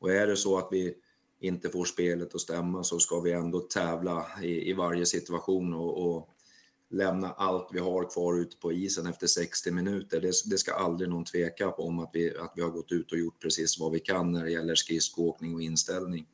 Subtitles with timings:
[0.00, 0.94] Och är det så att vi
[1.40, 6.06] inte får spelet att stämma så ska vi ändå tävla i, i varje situation och,
[6.06, 6.28] och
[6.90, 10.20] lämna allt vi har kvar ute på isen efter 60 minuter.
[10.20, 13.12] Det, det, ska aldrig någon tveka på om att vi, att vi har gått ut
[13.12, 16.26] och gjort precis vad vi kan när det gäller skridskoåkning och inställning.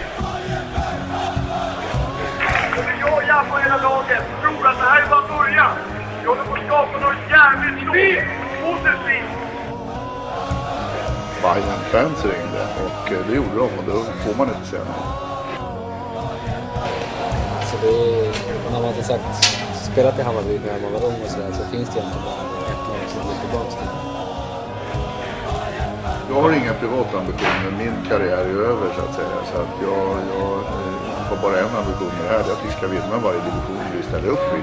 [3.29, 5.77] Jag på hela laget tror att det här är bara början.
[6.21, 8.27] Vi håller på att skapa något jävligt stort,
[8.62, 9.45] positivt.
[11.43, 12.54] Bayern-fans ringde
[13.05, 15.05] och eh, det gjorde de och då får man inte säga nej.
[17.59, 19.24] Alltså det är, när man har sagt
[19.92, 22.84] spelat i Hammarby när man var ung och sådär så finns det egentligen bara ett
[22.88, 23.93] lag som vill tillbaka till.
[26.30, 27.70] Jag har inga privata ambitioner.
[27.79, 29.38] Min karriär är över så att säga.
[29.51, 32.43] Så att jag, jag eh, har bara en ambition med det här.
[32.45, 34.60] Det är att vi ska vinna varje division vi ställer upp i.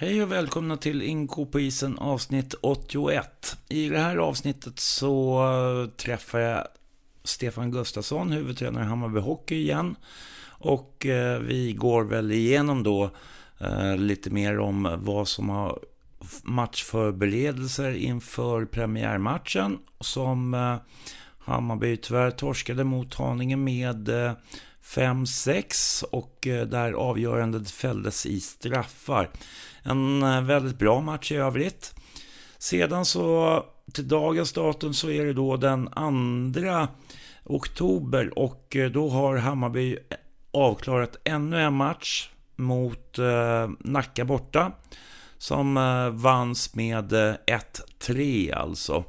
[0.00, 3.56] Hej och välkomna till Inko på isen avsnitt 81.
[3.68, 6.66] I det här avsnittet så eh, träffar jag
[7.24, 9.96] Stefan Gustafsson, huvudtränare i Hammarby Hockey igen.
[10.48, 13.10] Och eh, vi går väl igenom då
[13.58, 15.78] eh, lite mer om vad som har
[16.42, 20.78] matchförberedelser inför premiärmatchen som
[21.38, 24.08] Hammarby tyvärr torskade mot Haninge med
[24.84, 29.30] 5-6 och där avgörandet fälldes i straffar.
[29.82, 31.94] En eh, väldigt bra match i övrigt.
[32.58, 36.88] Sedan så till dagens datum så är det då den andra
[37.44, 39.98] oktober och eh, då har Hammarby eh,
[40.52, 44.72] avklarat ännu en match mot eh, Nacka borta.
[45.38, 47.34] Som eh, vanns med eh,
[48.00, 49.04] 1-3 alltså.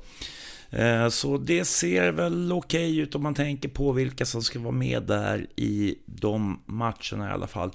[0.69, 4.59] Eh, så det ser väl okej okay ut om man tänker på vilka som ska
[4.59, 7.71] vara med där i de matcherna i alla fall.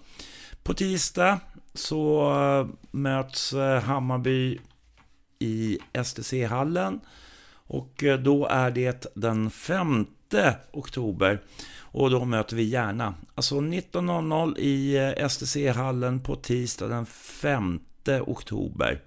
[0.63, 1.41] På tisdag
[1.77, 4.59] så eh, möts eh, Hammarby
[5.39, 7.01] i STC-hallen.
[7.53, 10.07] Och eh, då är det den 5
[10.73, 11.43] oktober.
[11.79, 13.15] Och då möter vi Järna.
[13.35, 14.97] Alltså 19.00 i
[15.29, 17.81] STC-hallen på tisdag den 5
[18.27, 19.01] oktober.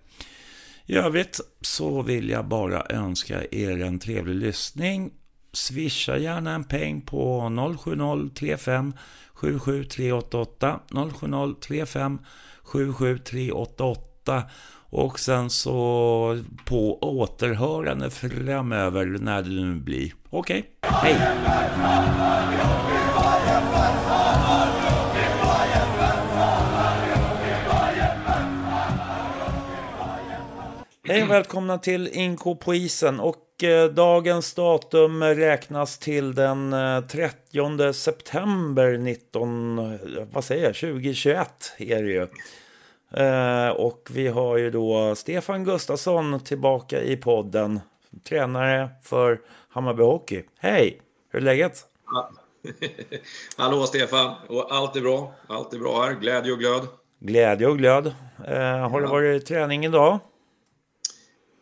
[0.85, 5.11] I övrigt så vill jag bara önska er en trevlig lyssning.
[5.53, 8.93] Swisha gärna en peng på 070-35
[9.33, 12.19] 77 388 070 35
[12.69, 14.43] 77388
[14.89, 20.11] och sen så på återhörande framöver när det nu blir.
[20.29, 21.13] Okej, okay.
[21.13, 21.15] hej!
[31.09, 37.01] Hej och välkomna till Inko på isen och eh, dagens datum räknas till den eh,
[37.01, 39.85] 30 september 19, eh,
[40.31, 42.27] vad säger jag, 2021 är det ju.
[43.11, 47.79] Eh, och vi har ju då Stefan Gustafsson tillbaka i podden.
[48.29, 50.43] Tränare för Hammarby Hockey.
[50.59, 51.01] Hej!
[51.31, 51.85] Hur är läget?
[53.57, 54.35] Hallå Stefan!
[54.47, 55.33] Och allt är bra.
[55.47, 56.13] Allt är bra här.
[56.13, 56.87] Glädje och glöd.
[57.19, 58.07] Glädje och glöd.
[58.47, 60.19] Eh, har det varit träning idag?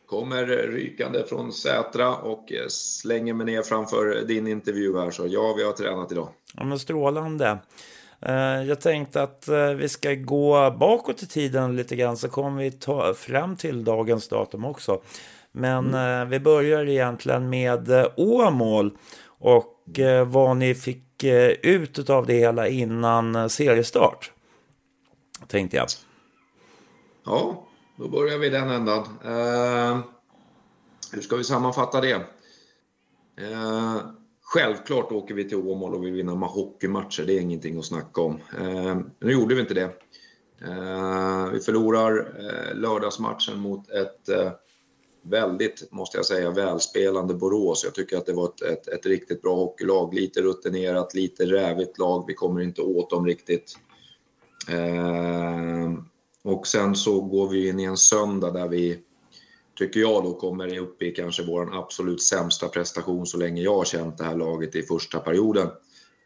[0.07, 5.11] Kommer rykande från Sätra och slänger mig ner framför din intervju här.
[5.11, 6.29] Så ja, vi har tränat idag.
[6.53, 7.57] Ja, men strålande.
[8.21, 12.63] Eh, jag tänkte att eh, vi ska gå bakåt i tiden lite grann så kommer
[12.63, 15.01] vi ta fram till dagens datum också.
[15.51, 16.21] Men mm.
[16.21, 18.97] Eh, vi börjar egentligen med Åmål
[19.39, 19.73] och
[20.25, 21.23] vad ni fick
[21.63, 24.31] ut av det hela innan seriestart.
[25.47, 25.87] Tänkte jag.
[27.25, 27.63] Ja,
[27.95, 29.03] då börjar vi den ändan.
[29.25, 29.99] Uh,
[31.11, 32.15] hur ska vi sammanfatta det?
[33.41, 33.97] Uh,
[34.49, 38.39] Självklart åker vi till Åmål och vill vinna hockeymatcher, det är ingenting att snacka om.
[38.59, 39.91] Eh, nu gjorde vi inte det.
[40.61, 44.51] Eh, vi förlorar eh, lördagsmatchen mot ett eh,
[45.21, 47.83] väldigt, måste jag säga, välspelande Borås.
[47.83, 50.13] Jag tycker att det var ett, ett, ett, riktigt bra hockeylag.
[50.13, 52.23] Lite rutinerat, lite rävigt lag.
[52.27, 53.77] Vi kommer inte åt dem riktigt.
[54.69, 55.93] Eh,
[56.43, 58.99] och sen så går vi in i en söndag där vi
[59.77, 63.85] tycker jag då kommer upp i kanske vår absolut sämsta prestation så länge jag har
[63.85, 65.67] känt det här laget i första perioden.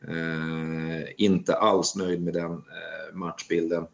[0.07, 3.85] Eh, inte alls nöjd med den eh, matchbilden.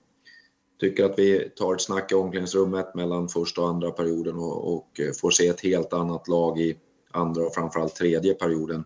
[0.79, 4.99] Tycker att vi tar ett snack i omklädningsrummet mellan första och andra perioden och, och
[5.21, 6.77] får se ett helt annat lag i
[7.11, 8.83] andra och framförallt tredje perioden.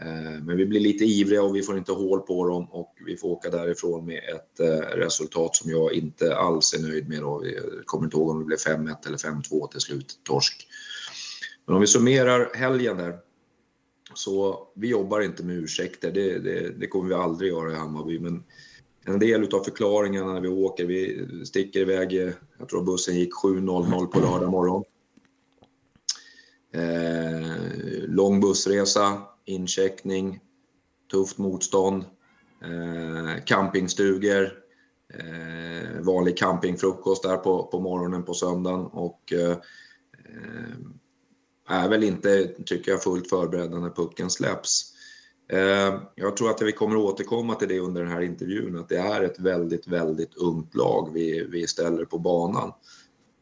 [0.00, 3.16] Eh, men vi blir lite ivriga och vi får inte hål på dem och vi
[3.16, 7.18] får åka därifrån med ett eh, resultat som jag inte alls är nöjd med.
[7.18, 7.44] Jag
[7.84, 10.66] kommer inte ihåg om det blev 5-1 eller 5-2 till slut, torsk.
[11.66, 13.18] Men om vi summerar helgen där.
[14.14, 18.18] Så vi jobbar inte med ursäkter, det, det, det kommer vi aldrig göra i Hammarby.
[18.18, 18.44] Men
[19.04, 23.32] en del av förklaringarna när vi åker, vi sticker iväg, eh, jag tror bussen gick
[23.32, 24.84] 7.00 på lördag morgon.
[26.72, 30.40] Eh, lång bussresa, incheckning,
[31.10, 32.04] tufft motstånd,
[32.62, 34.52] eh, campingstugor,
[35.14, 40.76] eh, vanlig campingfrukost där på, på morgonen på söndagen och eh, eh,
[41.68, 44.94] är väl inte, tycker jag, fullt förberedda när pucken släpps.
[45.52, 48.98] Eh, jag tror att vi kommer återkomma till det under den här intervjun, att det
[48.98, 52.72] är ett väldigt, väldigt ungt lag vi, vi ställer på banan.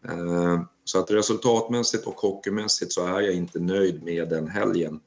[0.09, 5.01] Eh, så att resultatmässigt och hockeymässigt så är jag inte nöjd med den helgen.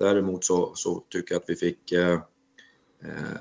[0.00, 2.12] Däremot så, så tycker jag att vi fick eh,
[3.04, 3.40] eh,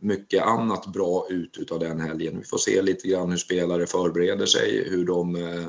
[0.00, 2.38] mycket annat bra ut utav den helgen.
[2.38, 5.66] Vi får se lite grann hur spelare förbereder sig, hur de eh,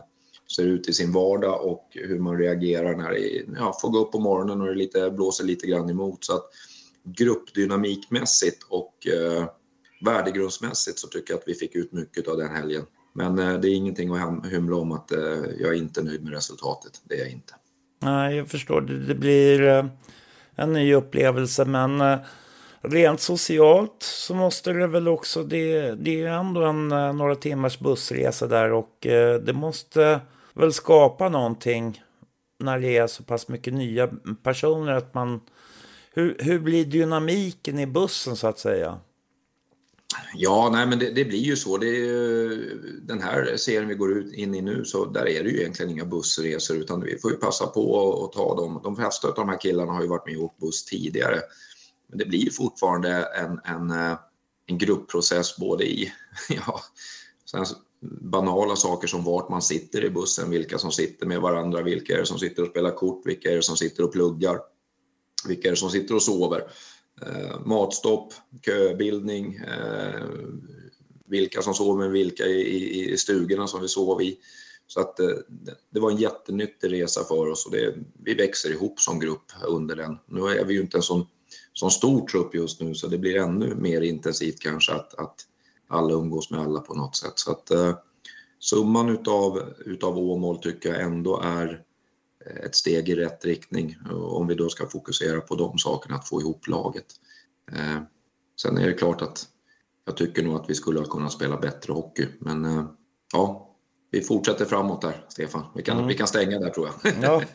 [0.55, 4.11] ser ut i sin vardag och hur man reagerar när det ja, får gå upp
[4.11, 6.25] på morgonen och det lite, blåser lite grann emot.
[6.25, 6.43] Så att
[7.03, 9.45] gruppdynamikmässigt och eh,
[10.05, 12.85] värdegrundsmässigt så tycker jag att vi fick ut mycket av den helgen.
[13.13, 16.33] Men eh, det är ingenting att hymla om att eh, jag är inte nöjd med
[16.33, 17.01] resultatet.
[17.03, 17.53] Det är jag inte.
[18.01, 18.81] Nej, jag förstår.
[18.81, 19.85] Det, det blir eh,
[20.55, 22.19] en ny upplevelse, men eh,
[22.81, 27.79] rent socialt så måste det väl också, det, det är ändå en eh, några timmars
[27.79, 30.19] bussresa där och eh, det måste
[30.53, 32.01] väl skapa någonting
[32.59, 34.09] när det är så pass mycket nya
[34.43, 35.41] personer att man
[36.13, 38.99] hur, hur blir dynamiken i bussen så att säga?
[40.33, 41.77] Ja, nej men det, det blir ju så.
[41.77, 42.49] Det är,
[43.01, 45.91] den här serien vi går ut in i nu, så där är det ju egentligen
[45.91, 48.79] inga bussresor utan vi får ju passa på att ta dem.
[48.83, 51.39] De flesta av de här killarna har ju varit med och åkt buss tidigare.
[52.09, 54.17] Men det blir fortfarande en, en, eh,
[54.65, 56.11] en gruppprocess både i
[56.49, 56.81] ja,
[58.21, 62.17] banala saker som vart man sitter i bussen, vilka som sitter med varandra, vilka är
[62.17, 64.59] det som sitter och spelar kort, vilka är det som sitter och pluggar
[65.47, 66.63] vilka är det som sitter och sover.
[67.25, 68.33] Eh, matstopp,
[68.65, 70.25] köbildning, eh,
[71.25, 74.37] vilka som sover med vilka i, i, stugorna som vi sov i.
[74.87, 75.27] Så att eh,
[75.89, 79.95] det var en jättenyttig resa för oss och det, vi växer ihop som grupp under
[79.95, 80.17] den.
[80.25, 81.27] Nu är vi ju inte en sån,
[81.73, 85.35] sån stor trupp just nu så det blir ännu mer intensivt kanske att, att
[85.87, 87.33] alla umgås med alla på något sätt.
[87.35, 87.95] Så att eh,
[88.59, 91.83] summan utav, utav Åmål tycker jag ändå är
[92.63, 96.41] ett steg i rätt riktning om vi då ska fokusera på de sakerna, att få
[96.41, 97.05] ihop laget.
[97.71, 98.01] Eh,
[98.61, 99.47] sen är det klart att
[100.05, 102.85] jag tycker nog att vi skulle ha kunnat spela bättre hockey, men eh,
[103.33, 103.75] ja,
[104.11, 105.63] vi fortsätter framåt där, Stefan.
[105.75, 106.07] Vi kan, mm.
[106.07, 107.13] vi kan stänga där tror jag.
[107.21, 107.41] Ja.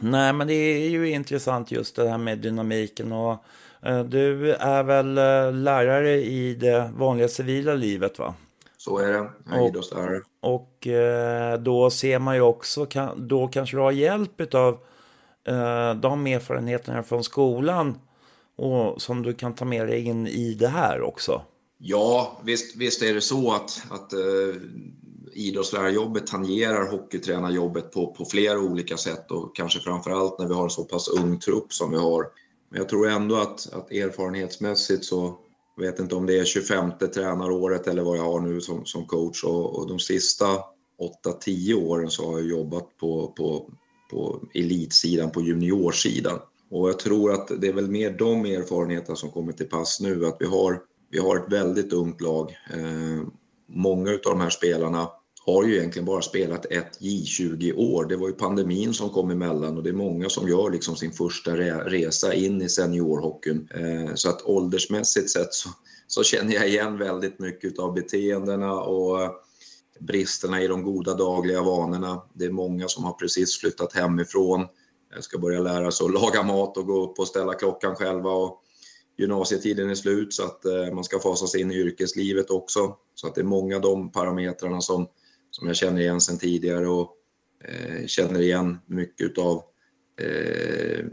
[0.00, 3.44] Nej, men det är ju intressant just det här med dynamiken och
[3.82, 5.14] eh, du är väl
[5.62, 8.34] lärare i det vanliga civila livet va?
[8.86, 10.20] Så är det, jag är idrottslärare.
[10.40, 12.86] Och eh, då ser man ju också,
[13.16, 14.78] då kanske du har hjälp av
[15.48, 17.98] eh, de erfarenheterna från skolan
[18.56, 21.42] och som du kan ta med dig in i det här också.
[21.78, 24.56] Ja, visst, visst är det så att, att uh,
[25.32, 30.64] idrottslärarjobbet tangerar hockeytränarjobbet på, på flera olika sätt och kanske framför allt när vi har
[30.64, 32.26] en så pass ung trupp som vi har.
[32.68, 35.38] Men jag tror ändå att, att erfarenhetsmässigt så
[35.76, 39.06] jag vet inte om det är 25 tränaråret eller vad jag har nu som, som
[39.06, 40.46] coach och, och de sista
[41.46, 43.70] 8-10 åren så har jag jobbat på, på,
[44.10, 46.38] på elitsidan, på juniorsidan.
[46.70, 50.26] Och jag tror att det är väl mer de erfarenheterna som kommer till pass nu,
[50.26, 50.80] att vi har,
[51.10, 52.56] vi har ett väldigt ungt lag.
[52.74, 53.26] Eh,
[53.68, 55.08] många av de här spelarna
[55.46, 58.04] har ju egentligen bara spelat ett J20 år.
[58.04, 61.12] Det var ju pandemin som kom emellan och det är många som gör liksom sin
[61.12, 63.68] första resa in i seniorhockeyn.
[63.74, 65.68] Eh, så att åldersmässigt sett så,
[66.06, 69.30] så känner jag igen väldigt mycket av beteendena och eh,
[70.00, 72.22] bristerna i de goda dagliga vanorna.
[72.34, 74.66] Det är många som har precis flyttat hemifrån,
[75.14, 78.30] jag ska börja lära sig att laga mat och gå upp och ställa klockan själva.
[78.30, 78.62] Och
[79.18, 82.96] gymnasietiden är slut så att eh, man ska fasa sig in i yrkeslivet också.
[83.14, 85.08] Så att det är många av de parametrarna som
[85.56, 87.16] som jag känner igen sedan tidigare och
[87.64, 89.62] eh, känner igen mycket av
[90.20, 91.04] eh,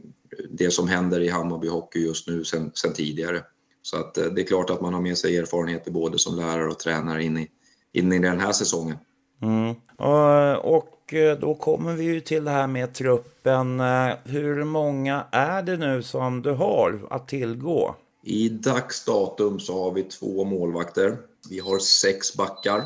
[0.49, 3.41] det som händer i Hammarby Hockey just nu sedan, tidigare.
[3.81, 6.67] Så att eh, det är klart att man har med sig erfarenheter både som lärare
[6.67, 7.49] och tränare in i,
[7.93, 8.97] in i den här säsongen.
[9.41, 9.75] Mm.
[9.97, 13.79] Och, och eh, då kommer vi ju till det här med truppen.
[13.79, 17.95] Eh, hur många är det nu som du har att tillgå?
[18.23, 21.17] I dagsdatum så har vi två målvakter.
[21.49, 22.83] Vi har sex backar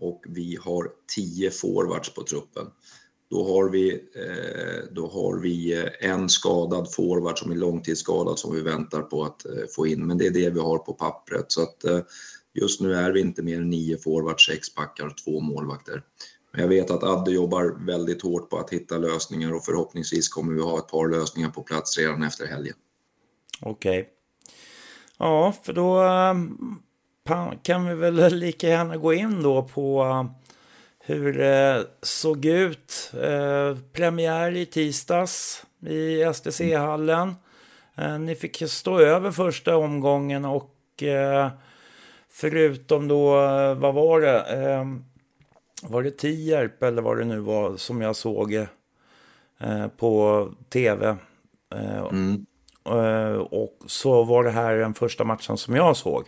[0.00, 2.66] och vi har 10 forwards på truppen.
[3.30, 8.54] Då har, vi, eh, då har vi eh, en skadad forward som är långtidsskadad som
[8.54, 11.44] vi väntar på att eh, få in, men det är det vi har på pappret.
[11.48, 11.84] Så att
[12.54, 16.02] just nu är vi inte mer än nio forwards, sex backar och två målvakter.
[16.52, 20.54] Men jag vet att Adde jobbar väldigt hårt på att hitta lösningar och förhoppningsvis kommer
[20.54, 22.76] vi ha ett par lösningar på plats redan efter helgen.
[23.60, 24.00] Okej.
[24.00, 24.12] Okay.
[25.18, 26.02] Ja, för då
[27.62, 30.04] kan vi väl lika gärna gå in då på
[31.10, 33.12] hur det såg ut.
[33.22, 37.34] Eh, premiär i tisdags i STC-hallen.
[37.94, 40.76] Eh, ni fick stå över första omgången och
[42.30, 43.30] förutom då,
[43.74, 44.40] vad var det?
[44.40, 44.84] Eh,
[45.82, 48.66] var det Tierp eller vad det nu var som jag såg
[49.96, 51.16] på tv?
[52.10, 52.46] Mm.
[53.50, 56.24] och så var det här den första matchen som jag såg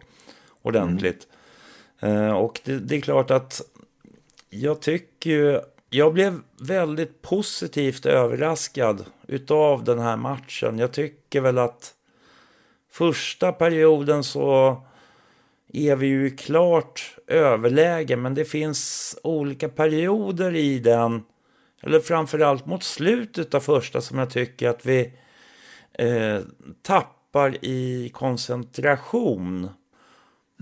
[0.63, 1.29] ordentligt.
[2.01, 2.37] Mm.
[2.37, 3.63] och det, det, är klart att
[4.51, 10.79] jag tycker ju, jag blev väldigt positivt överraskad utav den här matchen.
[10.79, 11.95] Jag tycker väl att
[12.91, 14.83] första perioden så
[15.73, 21.23] är vi ju klart överläge, men det finns olika perioder i den,
[21.83, 25.13] eller framförallt mot slutet av första som jag tycker att vi
[25.93, 26.41] eh,
[26.83, 29.69] tappar i koncentration.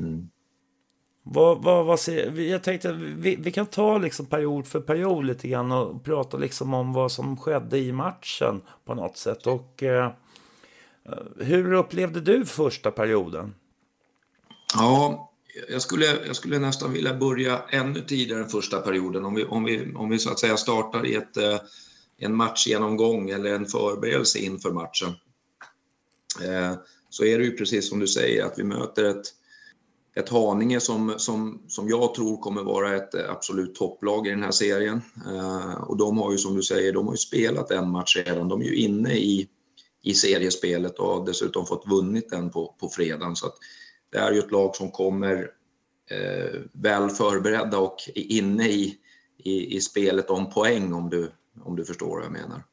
[0.02, 0.28] Mm.
[1.23, 5.49] Vad, vad, vad ser, jag tänkte vi, vi kan ta liksom period för period lite
[5.49, 9.47] grann och prata liksom om vad som skedde i matchen på något sätt.
[9.47, 10.12] Och eh,
[11.38, 13.54] hur upplevde du första perioden?
[14.75, 15.30] Ja,
[15.69, 19.25] jag skulle, jag skulle nästan vilja börja ännu tidigare än första perioden.
[19.25, 21.61] Om vi, om vi, om vi så att säga startar i ett, eh,
[22.19, 25.09] en matchgenomgång eller en förberedelse inför matchen.
[26.42, 26.75] Eh,
[27.11, 29.26] så är det ju precis som du säger att vi möter ett
[30.14, 34.43] ett Haninge som, som, som jag tror kommer vara ett eh, absolut topplag i den
[34.43, 35.00] här serien.
[35.26, 38.49] Eh, och de har ju som du säger, de har ju spelat en match redan.
[38.49, 39.49] De är ju inne i,
[40.02, 43.37] i seriespelet och har dessutom fått vunnit den på, på fredagen.
[43.37, 43.55] Så att
[44.12, 45.50] det är ju ett lag som kommer
[46.11, 48.99] eh, väl förberedda och inne i,
[49.38, 51.31] i, i, spelet om poäng om du,
[51.64, 52.64] om du förstår vad jag menar.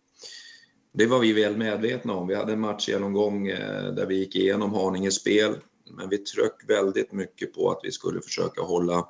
[0.93, 2.27] Det var vi väl medvetna om.
[2.27, 5.55] Vi hade en matchgenomgång eh, där vi gick igenom Haninges spel
[5.89, 9.07] men vi tryck väldigt mycket på att vi skulle försöka hålla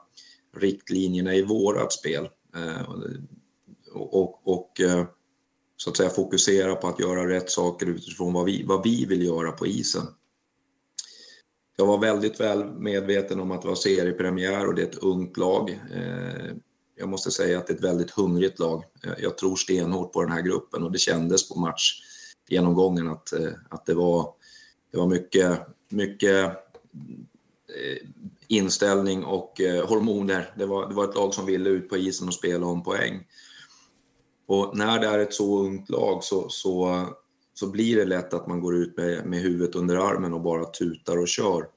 [0.57, 2.89] riktlinjerna i vårat spel eh,
[3.93, 5.05] och, och, och eh,
[5.77, 9.25] så att säga fokusera på att göra rätt saker utifrån vad vi, vad vi vill
[9.25, 10.03] göra på isen.
[11.77, 15.38] Jag var väldigt väl medveten om att det var seriepremiär och det är ett ungt
[15.38, 15.69] lag.
[15.93, 16.55] Eh,
[16.96, 18.84] jag måste säga att det är ett väldigt hungrigt lag.
[19.17, 23.34] Jag tror stenhårt på den här gruppen och det kändes på matchgenomgången att,
[23.69, 24.34] att det, var,
[24.91, 26.57] det var mycket, mycket
[27.70, 28.08] Eh,
[28.48, 30.54] inställning och eh, hormoner.
[30.58, 33.27] Det var, det var ett lag som ville ut på isen och spela om poäng.
[34.48, 37.06] Och när det är ett så ungt lag så, så,
[37.54, 40.66] så blir det lätt att man går ut med, med huvudet under armen och bara
[40.66, 41.68] tutar och kör.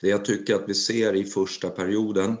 [0.00, 2.36] Det jag tycker att vi ser i första perioden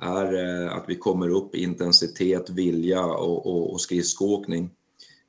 [0.00, 4.70] är eh, att vi kommer upp i intensitet, vilja och, och, och skridskoåkning.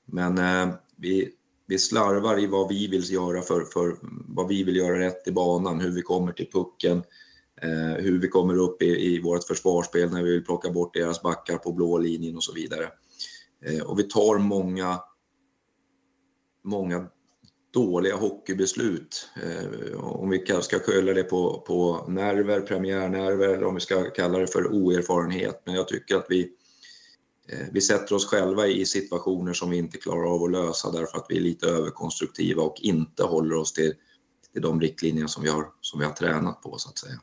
[0.06, 1.32] Men eh, vi,
[1.72, 3.96] vi slarvar i vad vi vill göra för, för
[4.28, 7.04] vad vi vill göra rätt i banan, hur vi kommer till pucken,
[7.62, 11.22] eh, hur vi kommer upp i, i vårt försvarsspel när vi vill plocka bort deras
[11.22, 12.90] backar på blå linjen och så vidare.
[13.66, 15.00] Eh, och vi tar många,
[16.64, 17.08] många
[17.74, 19.30] dåliga hockeybeslut.
[19.44, 24.40] Eh, om vi ska skylla det på, på nerver, premiärnerver eller om vi ska kalla
[24.40, 25.62] det för oerfarenhet.
[25.66, 26.52] Men jag tycker att vi
[27.52, 31.18] Eh, vi sätter oss själva i situationer som vi inte klarar av att lösa därför
[31.18, 33.94] att vi är lite överkonstruktiva och inte håller oss till,
[34.54, 37.20] till de riktlinjer som vi, har, som vi har tränat på så att säga.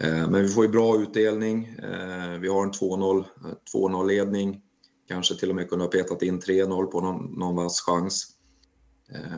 [0.00, 1.64] Eh, men vi får ju bra utdelning.
[1.64, 4.60] Eh, vi har en 2-0 ledning,
[5.08, 8.34] kanske till och med kunde ha petat in 3-0 på någon, någon vass chans.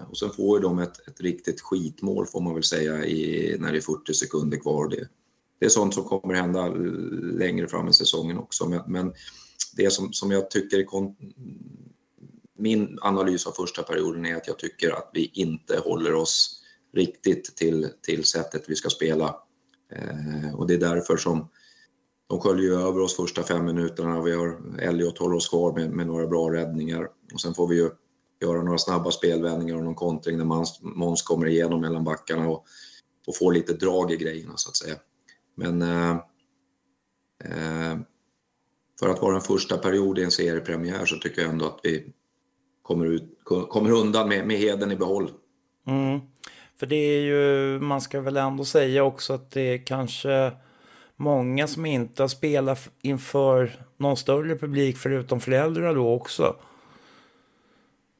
[0.08, 3.72] Och sen får ju de ett, ett riktigt skitmål får man väl säga i, när
[3.72, 4.88] det är 40 sekunder kvar.
[4.88, 5.08] Det,
[5.58, 6.68] det är sånt som kommer hända
[7.38, 8.68] längre fram i säsongen också.
[8.68, 9.12] Men, men
[9.76, 10.84] det som, som jag tycker är
[12.58, 16.62] min analys av första perioden är att jag tycker att vi inte håller oss
[16.92, 19.36] riktigt till, till sättet vi ska spela.
[19.92, 21.48] Eh, och det är därför som
[22.28, 24.22] de sköljer över oss första fem minuterna.
[24.22, 27.76] Vi har Elliot håller oss kvar med, med, några bra räddningar och sen får vi
[27.76, 27.90] ju
[28.40, 30.44] göra några snabba spelvändningar och någon kontring när
[30.96, 32.66] Måns kommer igenom mellan backarna och,
[33.26, 34.96] och får lite drag i grejerna så att säga.
[35.56, 36.16] Men eh,
[37.44, 37.98] eh,
[39.00, 42.12] för att vara en första period i en seriepremiär så tycker jag ändå att vi
[42.82, 45.30] kommer, ut, kommer undan med, med heden i behåll.
[45.86, 46.20] Mm.
[46.78, 50.52] För det är ju, man ska väl ändå säga också att det är kanske
[51.16, 56.56] många som inte har spelat inför någon större publik förutom föräldrar då också.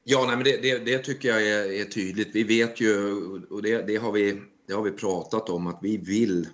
[0.05, 2.29] Ja, nej, men det, det, det tycker jag är, är, tydligt.
[2.35, 3.15] Vi vet ju,
[3.51, 6.47] och det, det, har vi, det har vi pratat om, att vi vill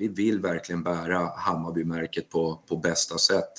[0.00, 3.52] vi vill verkligen bära Hammarbymärket på, på bästa sätt.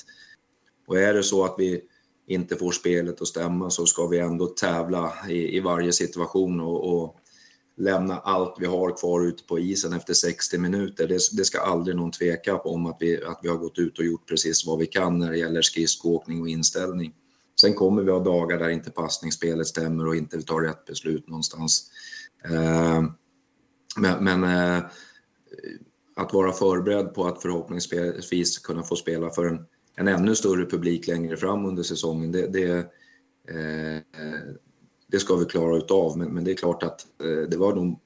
[0.87, 1.81] Och är det så att vi
[2.27, 7.03] inte får spelet att stämma så ska vi ändå tävla i, i varje situation och,
[7.03, 7.17] och
[7.77, 11.07] lämna allt vi har kvar ute på isen efter 60 minuter.
[11.07, 13.99] Det, det, ska aldrig någon tveka på om att vi, att vi har gått ut
[13.99, 17.13] och gjort precis vad vi kan när det gäller skridskoåkning och inställning.
[17.61, 21.27] Sen kommer vi ha dagar där inte passningsspelet stämmer och inte vi tar rätt beslut
[21.27, 21.91] någonstans.
[22.45, 23.03] Eh,
[23.97, 24.83] men, men eh,
[26.21, 31.07] att vara förberedd på att förhoppningsvis kunna få spela för en, en ännu större publik
[31.07, 32.77] längre fram under säsongen, det, det,
[33.49, 34.01] eh,
[35.07, 36.17] det ska vi klara utav.
[36.17, 37.99] Men, men det är klart att eh, det var nog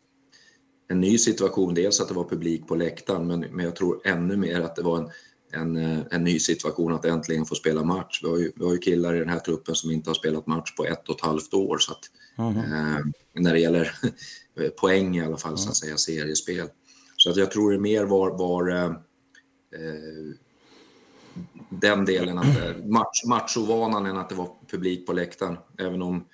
[0.87, 1.73] en ny situation.
[1.73, 4.83] Dels att det var publik på läktaren, men, men jag tror ännu mer att det
[4.83, 5.09] var en,
[5.51, 8.19] en, eh, en ny situation att äntligen få spela match.
[8.23, 10.47] Vi har, ju, vi har ju killar i den här truppen som inte har spelat
[10.47, 11.77] match på ett och ett halvt år.
[11.77, 12.03] Så att,
[12.37, 12.57] mm.
[12.57, 13.91] eh, när det gäller
[14.81, 16.67] poäng i alla fall, så att säga, seriespel.
[17.25, 18.91] Så att jag tror det mer var, var eh, eh
[21.69, 25.57] den delen, att, eh, match, matchovanan än att det var publik på läktaren.
[25.77, 26.25] Även om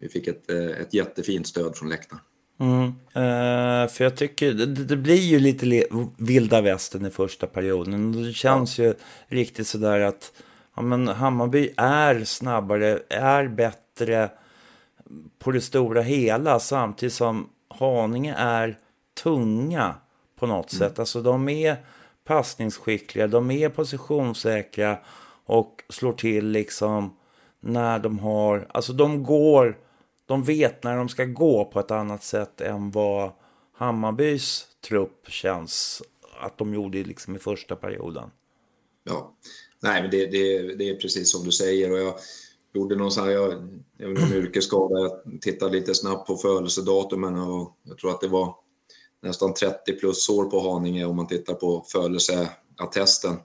[0.00, 2.22] vi fick ett, ett jättefint stöd från läktaren.
[2.60, 2.86] Mm.
[2.86, 5.84] Uh, för jag tycker det, det, blir ju lite
[6.16, 8.12] vilda västern i första perioden.
[8.12, 8.84] Det känns ja.
[8.84, 8.94] ju
[9.26, 10.32] riktigt sådär att
[10.76, 14.30] ja, men Hammarby är snabbare, är bättre
[15.38, 18.78] på det stora hela samtidigt som Haninge är
[19.22, 19.94] tunga
[20.40, 20.78] på något mm.
[20.78, 20.98] sätt.
[20.98, 21.76] Alltså de är
[22.24, 24.98] passningsskickliga, de är positionssäkra
[25.44, 27.16] och slår till liksom
[27.60, 29.78] när de har, alltså de går,
[30.26, 33.30] de vet när de ska gå på ett annat sätt än vad
[33.72, 36.02] Hammarbys trupp känns
[36.40, 38.30] att de gjorde liksom i första perioden.
[39.04, 39.34] Ja,
[39.82, 42.14] nej men det, det, det är precis som du säger och jag
[42.72, 43.52] gjorde någon sån här, jag,
[43.96, 48.54] jag en yrkesskada, jag tittade lite snabbt på födelsedatumen och jag tror att det var
[49.22, 53.36] nästan 30 plus år på Haninge om man tittar på födelseattesten.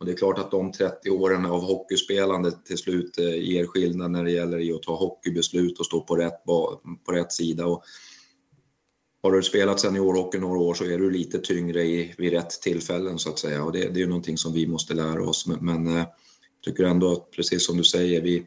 [0.00, 4.10] Och det är klart att de 30 åren av hockeyspelande till slut eh, ger skillnad
[4.10, 6.44] när det gäller att ta hockeybeslut och stå på rätt,
[7.06, 7.66] på rätt sida.
[7.66, 7.84] Och
[9.22, 13.18] har du spelat seniorhockey några år så är du lite tyngre i, vid rätt tillfällen
[13.18, 13.64] så att säga.
[13.64, 15.46] Och det, det är någonting som vi måste lära oss.
[15.46, 18.46] Men, men eh, jag tycker ändå att precis som du säger, vi,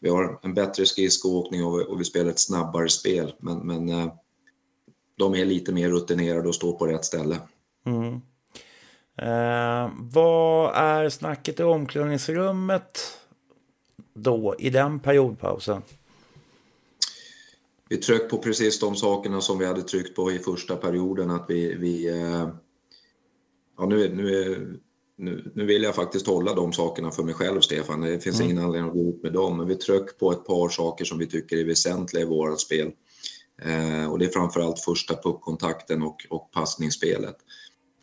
[0.00, 3.34] vi har en bättre skridskoåkning och, och vi spelar ett snabbare spel.
[3.40, 4.12] Men, men eh,
[5.22, 7.40] de är lite mer rutinerade och står på rätt ställe.
[7.86, 8.14] Mm.
[9.18, 13.18] Eh, vad är snacket i omklädningsrummet
[14.14, 15.82] då, i den periodpausen?
[17.88, 21.30] Vi tryckte på precis de sakerna som vi hade tryckt på i första perioden.
[21.30, 22.48] Att vi, vi eh,
[23.78, 24.80] ja, nu, nu,
[25.16, 28.00] nu, nu vill jag faktiskt hålla de sakerna för mig själv, Stefan.
[28.00, 28.50] Det finns mm.
[28.50, 29.56] ingen anledning att gå ut med dem.
[29.56, 32.92] Men vi tryckte på ett par saker som vi tycker är väsentliga i vårt spel.
[33.64, 37.36] Eh, och det är framförallt första puckkontakten och, och passningsspelet.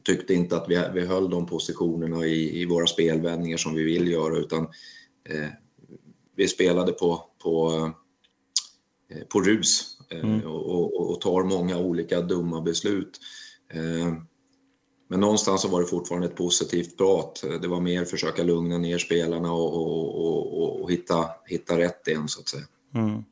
[0.04, 4.12] Tyckte inte att vi, vi höll de positionerna i, i våra spelvändningar som vi vill
[4.12, 4.64] göra utan
[5.30, 5.50] eh,
[6.36, 7.92] vi spelade på, på,
[9.10, 10.48] eh, på rus eh, mm.
[10.48, 13.20] och, och, och, tar många olika dumma beslut.
[13.74, 14.14] Eh,
[15.08, 17.44] men någonstans så var det fortfarande ett positivt prat.
[17.62, 22.42] Det var mer försöka lugna ner spelarna och, och, och hitta, hitta rätt igen så
[22.42, 22.66] att säga.
[22.96, 23.24] Mm.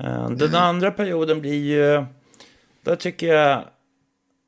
[0.00, 2.04] Eh, den andra perioden blir ju...
[2.82, 3.64] Där tycker jag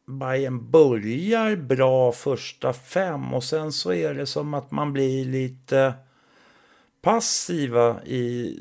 [0.07, 5.93] Bayern börjar bra första fem och sen så är det som att man blir lite
[7.03, 8.57] passiva i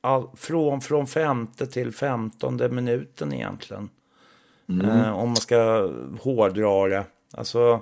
[0.00, 3.88] all, från, från femte till femtonde minuten egentligen.
[4.68, 4.90] Mm.
[4.90, 7.04] Eh, om man ska hårdra det.
[7.32, 7.80] Alltså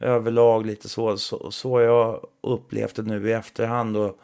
[0.00, 3.96] överlag lite så, så, så jag upplevt det nu i efterhand.
[3.96, 4.18] Och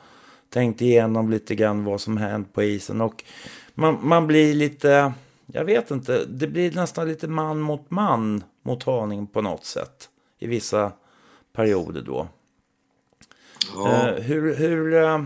[0.51, 3.01] tänkt igenom lite grann vad som hänt på isen.
[3.01, 3.25] Och
[3.75, 5.13] man, man blir lite,
[5.47, 10.09] jag vet inte, det blir nästan lite man mot man mot Haning på något sätt.
[10.39, 10.93] I vissa
[11.53, 12.29] perioder då.
[13.75, 14.15] Ja.
[14.17, 15.25] Uh, hur hur uh,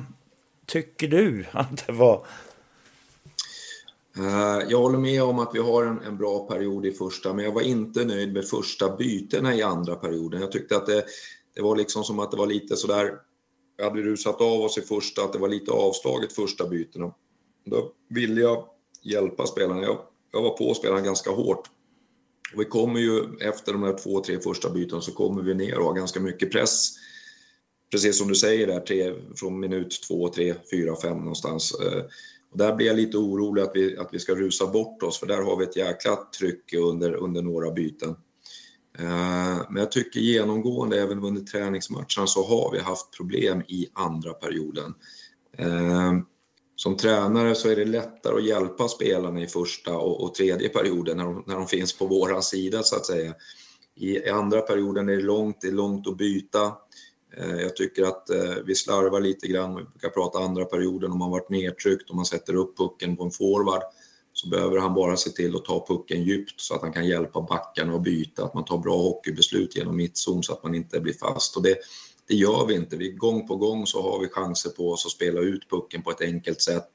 [0.67, 2.27] tycker du att det var?
[4.19, 7.45] Uh, jag håller med om att vi har en, en, bra period i första, men
[7.45, 10.41] jag var inte nöjd med första bytena i andra perioden.
[10.41, 11.05] Jag tyckte att det,
[11.55, 13.15] det var liksom som att det var lite sådär
[13.81, 17.15] vi hade rusat av oss i första, att det var lite avslaget första bytena.
[17.65, 18.65] Då ville jag
[19.03, 19.83] hjälpa spelarna.
[19.83, 19.99] Jag,
[20.33, 21.71] jag var på spelarna ganska hårt.
[22.55, 25.79] Och vi kommer ju efter de här två, tre första bytena så kommer vi ner
[25.79, 26.89] och har ganska mycket press.
[27.91, 31.75] Precis som du säger där, tre, från minut två, tre, fyra, fem någonstans.
[31.81, 32.03] Eh,
[32.51, 35.27] och där blir jag lite orolig att vi, att vi ska rusa bort oss, för
[35.27, 38.17] där har vi ett jäkla tryck under, under några byten.
[38.99, 44.33] Eh, men jag tycker genomgående, även under träningsmatcherna, så har vi haft problem i andra
[44.33, 44.95] perioden.
[45.59, 46.13] Eh,
[46.77, 51.25] som tränare så är det lättare att hjälpa spelarna i första och, tredje perioden när
[51.25, 53.35] de, när de finns på våran sida så att säga.
[53.97, 56.73] I, andra perioden är det långt, det är långt att byta.
[57.37, 58.31] Eh, jag tycker att
[58.65, 62.25] vi slarvar lite grann, vi brukar prata andra perioden om man varit nedtryckt och man
[62.25, 63.83] sätter upp pucken på en forward
[64.41, 67.41] så behöver han bara se till att ta pucken djupt så att han kan hjälpa
[67.41, 71.13] backarna att byta, att man tar bra hockeybeslut genom mittzon så att man inte blir
[71.13, 71.57] fast.
[71.57, 71.77] Och det,
[72.29, 72.97] det gör vi inte.
[72.97, 76.11] Vi, gång på gång så har vi chanser på oss att spela ut pucken på
[76.11, 76.89] ett enkelt sätt.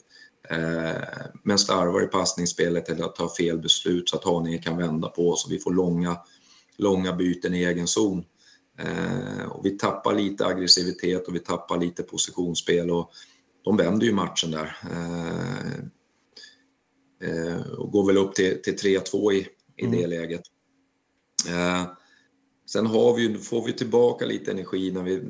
[0.50, 1.02] Eh,
[1.44, 5.30] men slarvar i passningsspelet eller att ta fel beslut så att Haninge kan vända på
[5.30, 6.18] oss och vi får långa,
[6.78, 8.24] långa byten i egen zon.
[8.80, 13.12] Eh, och vi tappar lite aggressivitet och vi tappar lite positionsspel och
[13.64, 14.78] de vänder ju matchen där.
[14.92, 15.86] Eh,
[17.78, 19.98] och går väl upp till, till 3-2 i, i mm.
[19.98, 20.42] det läget.
[21.50, 21.88] Eh,
[22.66, 25.22] sen vi, får vi tillbaka lite energi när vi,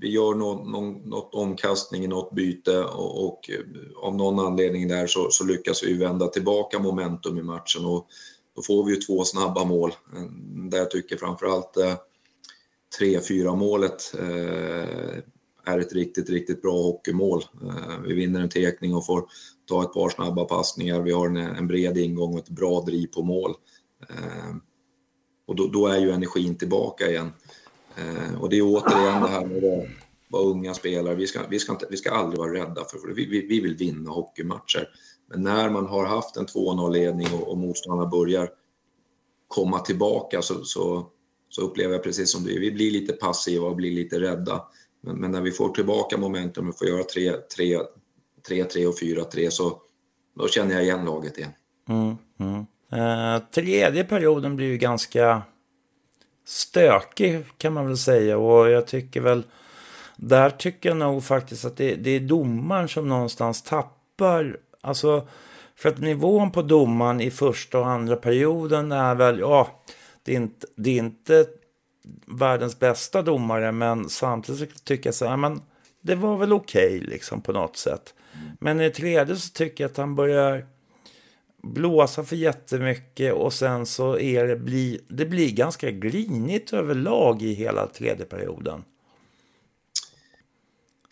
[0.00, 3.50] vi gör någon, någon, något omkastning i något byte och, och
[3.96, 8.06] av någon anledning där så, så, lyckas vi vända tillbaka momentum i matchen och
[8.56, 9.92] då får vi ju två snabba mål.
[10.70, 11.94] Där jag tycker framförallt eh,
[13.00, 15.18] 3-4 målet eh,
[15.64, 17.44] är ett riktigt, riktigt bra hockeymål.
[17.62, 19.28] Eh, vi vinner en tekning och får
[19.66, 21.00] ta ett par snabba passningar.
[21.00, 23.54] Vi har en, en bred ingång och ett bra driv på mål.
[24.08, 24.56] Eh,
[25.46, 27.32] och då, då, är ju energin tillbaka igen.
[27.96, 29.88] Eh, och det är återigen det här med att
[30.28, 31.14] vara unga spelare.
[31.14, 33.14] Vi ska, vi ska, inte, vi ska aldrig vara rädda för det.
[33.14, 34.88] Vi, vi, vi vill vinna hockeymatcher.
[35.28, 38.50] Men när man har haft en 2-0-ledning och, och motståndarna börjar
[39.48, 41.10] komma tillbaka så, så
[41.48, 44.64] så upplever jag precis som du, vi blir lite passiva och blir lite rädda.
[45.00, 47.02] Men, men när vi får tillbaka momentum och får göra
[47.56, 47.78] tre
[48.48, 49.80] 3-3 och 4-3 så
[50.34, 51.50] då känner jag igen laget igen.
[51.88, 52.66] Mm, mm.
[52.92, 55.42] Eh, tredje perioden blir ju ganska
[56.46, 59.42] stökig kan man väl säga och jag tycker väl
[60.16, 65.28] där tycker jag nog faktiskt att det, det är domaren som någonstans tappar, alltså
[65.76, 69.82] för att nivån på domaren i första och andra perioden är väl, ja,
[70.22, 71.46] det är inte, det är inte
[72.26, 75.62] världens bästa domare, men samtidigt tycker jag så här, men
[76.00, 78.14] det var väl okej okay, liksom på något sätt.
[78.60, 80.66] Men i tredje så tycker jag att han börjar
[81.62, 87.52] blåsa för jättemycket och sen så är det, bli, det blir ganska grinigt överlag i
[87.52, 88.84] hela tredje perioden.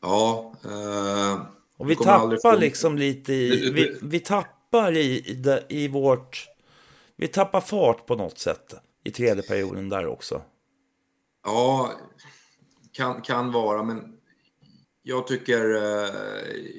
[0.01, 0.55] Ja.
[0.65, 1.43] Eh,
[1.77, 6.49] och vi tappar liksom lite i, vi, vi tappar i, i, i vårt,
[7.17, 10.43] vi tappar fart på något sätt i tredje perioden där också.
[11.45, 11.93] Ja,
[12.93, 14.17] kan, kan vara, men
[15.05, 16.11] jag tycker, eh,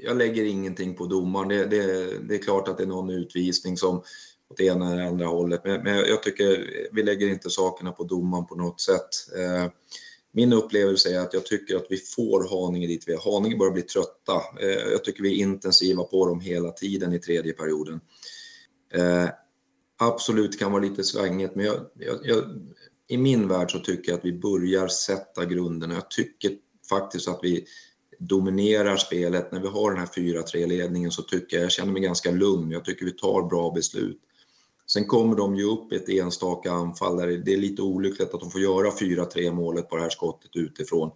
[0.03, 1.47] jag lägger ingenting på domaren.
[1.47, 4.03] Det, det, det, är klart att det är någon utvisning som
[4.49, 8.45] åt ena eller andra hållet, men, men jag tycker vi lägger inte sakerna på domaren
[8.45, 9.09] på något sätt.
[9.37, 9.71] Eh,
[10.31, 13.31] min upplevelse är att jag tycker att vi får Haninge dit vi är.
[13.31, 14.41] Haninge börjar bli trötta.
[14.61, 17.99] Eh, jag tycker vi är intensiva på dem hela tiden i tredje perioden
[18.93, 19.29] eh,
[19.97, 22.43] absolut kan vara lite svängigt, men jag, jag, jag,
[23.07, 25.93] i min värld så tycker jag att vi börjar sätta grunderna.
[25.93, 26.51] Jag tycker
[26.89, 27.65] faktiskt att vi
[28.19, 29.51] dominerar spelet.
[29.51, 32.71] När vi har den här 4-3-ledningen så tycker jag, jag känner mig ganska lugn.
[32.71, 34.21] Jag tycker vi tar bra beslut.
[34.87, 38.51] Sen kommer de ju upp ett enstaka anfall där det är lite olyckligt att de
[38.51, 41.11] får göra 4-3 målet på det här skottet utifrån.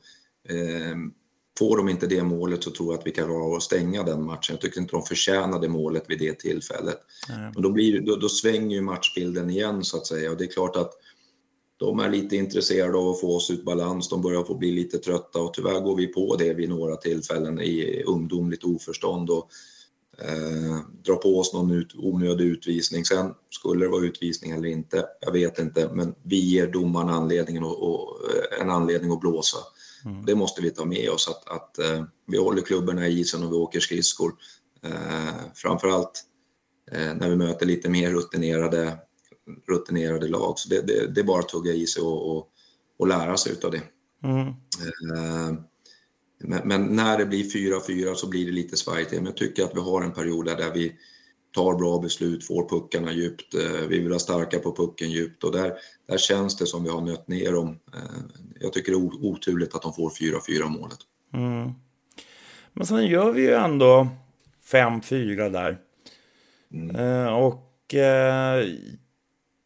[0.50, 1.14] Ehm,
[1.60, 4.24] Får de inte det målet så tror jag att vi kan av att stänga den
[4.24, 4.54] matchen.
[4.54, 7.00] Jag tycker inte de förtjänade målet vid det tillfället.
[7.54, 10.52] Men då, blir, då, då svänger ju matchbilden igen så att säga och det är
[10.52, 10.92] klart att
[11.80, 14.98] de är lite intresserade av att få oss ut balans, de börjar få bli lite
[14.98, 19.50] trötta och tyvärr går vi på det vid några tillfällen i ungdomligt oförstånd och
[20.22, 23.06] eh, drar på oss någon ut, onödig utvisning.
[23.06, 27.64] Sen skulle det vara utvisning eller inte, jag vet inte, men vi ger domaren anledningen
[27.64, 28.18] och, och
[28.62, 29.58] en anledning att blåsa.
[30.06, 30.26] Mm.
[30.26, 33.52] Det måste vi ta med oss, att, att uh, vi håller klubborna i isen och
[33.52, 34.34] vi åker skridskor.
[34.86, 36.24] Uh, framförallt
[36.92, 38.98] uh, när vi möter lite mer rutinerade,
[39.68, 40.60] rutinerade lag.
[40.60, 42.48] Så det, det, det är bara att tugga i sig och, och,
[43.00, 43.82] och lära sig utav det.
[44.24, 44.48] Mm.
[44.48, 45.60] Uh,
[46.44, 49.12] men, men, när det blir 4-4 så blir det lite svajigt.
[49.12, 50.96] Men jag tycker att vi har en period där vi
[51.56, 53.56] tar bra beslut, får puckarna djupt.
[53.90, 55.74] Vi vill ha starka på pucken djupt och där,
[56.08, 57.80] där känns det som vi har nött ner dem
[58.60, 61.00] jag tycker det är oturligt att de får 4-4 målet.
[61.34, 61.72] Mm.
[62.74, 64.08] Men sen gör vi ju ändå
[64.72, 65.78] 5-4 där.
[66.74, 66.96] Mm.
[66.96, 68.66] Eh, och eh,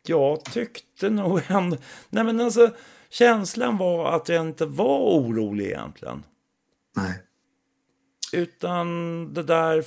[0.08, 1.78] jag tyckte nog ändå...
[2.10, 2.70] Nej men alltså
[3.10, 6.24] känslan var att jag inte var orolig egentligen.
[6.96, 7.24] Nej.
[8.34, 8.88] Utan
[9.34, 9.86] det där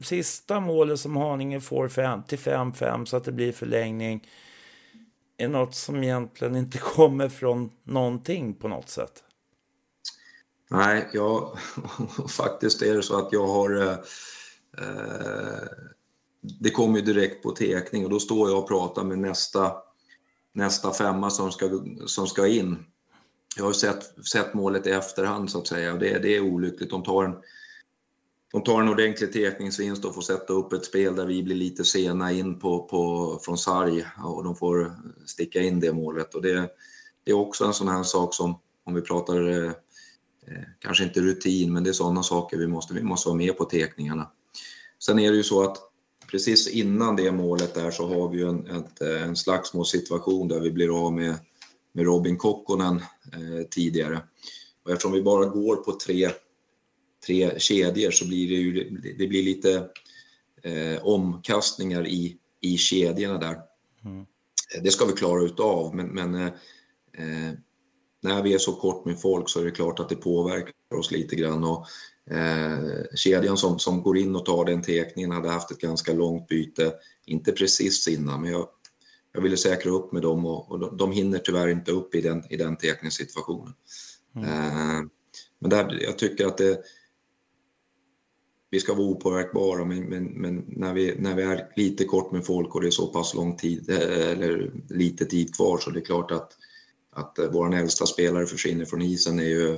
[0.00, 4.26] sista målet som Haninge får fem, till 5-5 så att det blir förlängning
[5.36, 9.24] är något som egentligen inte kommer från någonting på något sätt.
[10.70, 11.58] Nej, jag,
[12.28, 13.82] faktiskt är det så att jag har...
[13.82, 13.98] Eh,
[14.78, 15.68] eh,
[16.42, 19.72] det kommer ju direkt på tekning och då står jag och pratar med nästa,
[20.52, 22.86] nästa femma som ska, som ska in.
[23.56, 26.90] Jag har sett, sett målet i efterhand så att säga och det, det är olyckligt.
[26.90, 27.36] De tar en,
[28.52, 31.84] de tar en ordentlig tekningsvinst och får sätta upp ett spel där vi blir lite
[31.84, 36.34] sena in på, på, från sarg och de får sticka in det målet.
[36.34, 36.70] Och det,
[37.24, 39.70] det är också en sån här sak som, om vi pratar, eh,
[40.46, 43.58] eh kanske inte rutin, men det är sådana saker vi måste, vi måste vara med
[43.58, 44.30] på tekningarna.
[44.98, 45.91] Sen är det ju så att
[46.32, 50.70] precis innan det målet där så har vi ju en, ett, en slagsmålssituation där vi
[50.70, 51.34] blir av med,
[51.92, 52.96] med Robin Kokkonen
[53.32, 54.20] eh, tidigare.
[54.84, 56.30] Och eftersom vi bara går på tre
[57.26, 59.88] tre kedjor så blir det ju det blir lite
[60.62, 63.60] eh, omkastningar i, i kedjorna där.
[64.04, 64.26] Mm.
[64.82, 66.52] Det ska vi klara utav men, men eh,
[67.12, 67.52] eh,
[68.22, 71.10] när vi är så kort med folk så är det klart att det påverkar oss
[71.10, 71.64] lite grann.
[71.64, 71.86] Och,
[72.34, 76.48] eh, kedjan som, som går in och tar den tekningen hade haft ett ganska långt
[76.48, 76.94] byte,
[77.26, 78.68] inte precis innan, men jag,
[79.32, 82.20] jag ville säkra upp med dem och, och de, de hinner tyvärr inte upp i
[82.20, 83.74] den, i den tekningssituationen.
[84.36, 84.48] Mm.
[84.48, 85.02] Eh,
[85.58, 86.82] men där, jag tycker att det,
[88.70, 92.46] vi ska vara opåverkbara men, men, men, när, vi, när vi är lite kort med
[92.46, 96.00] folk och det är så pass lång tid eh, eller lite tid kvar så det
[96.00, 96.56] är klart att,
[97.12, 99.74] att eh, vår äldsta spelare försvinner från isen är ju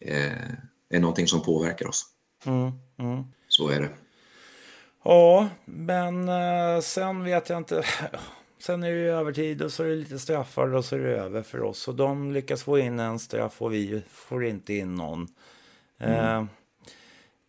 [0.00, 0.52] eh,
[0.90, 2.06] är någonting som påverkar oss.
[2.44, 3.24] Mm, mm.
[3.48, 3.88] Så är det.
[5.04, 6.28] Ja, men
[6.82, 7.84] sen vet jag inte.
[8.58, 11.42] Sen är det övertid och så är det lite straffar och så är det över
[11.42, 11.88] för oss.
[11.88, 15.28] Och de lyckas få in en straff och vi får inte in någon.
[15.98, 16.18] Mm.
[16.18, 16.44] Eh,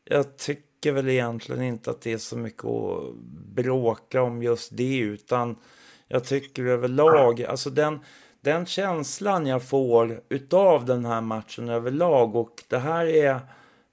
[0.06, 3.16] jag tycker väl egentligen inte att det är så mycket att
[3.56, 5.56] bråka om just det, utan
[6.08, 8.00] jag tycker överlag, alltså den,
[8.44, 13.40] den känslan jag får utav den här matchen överlag och det här är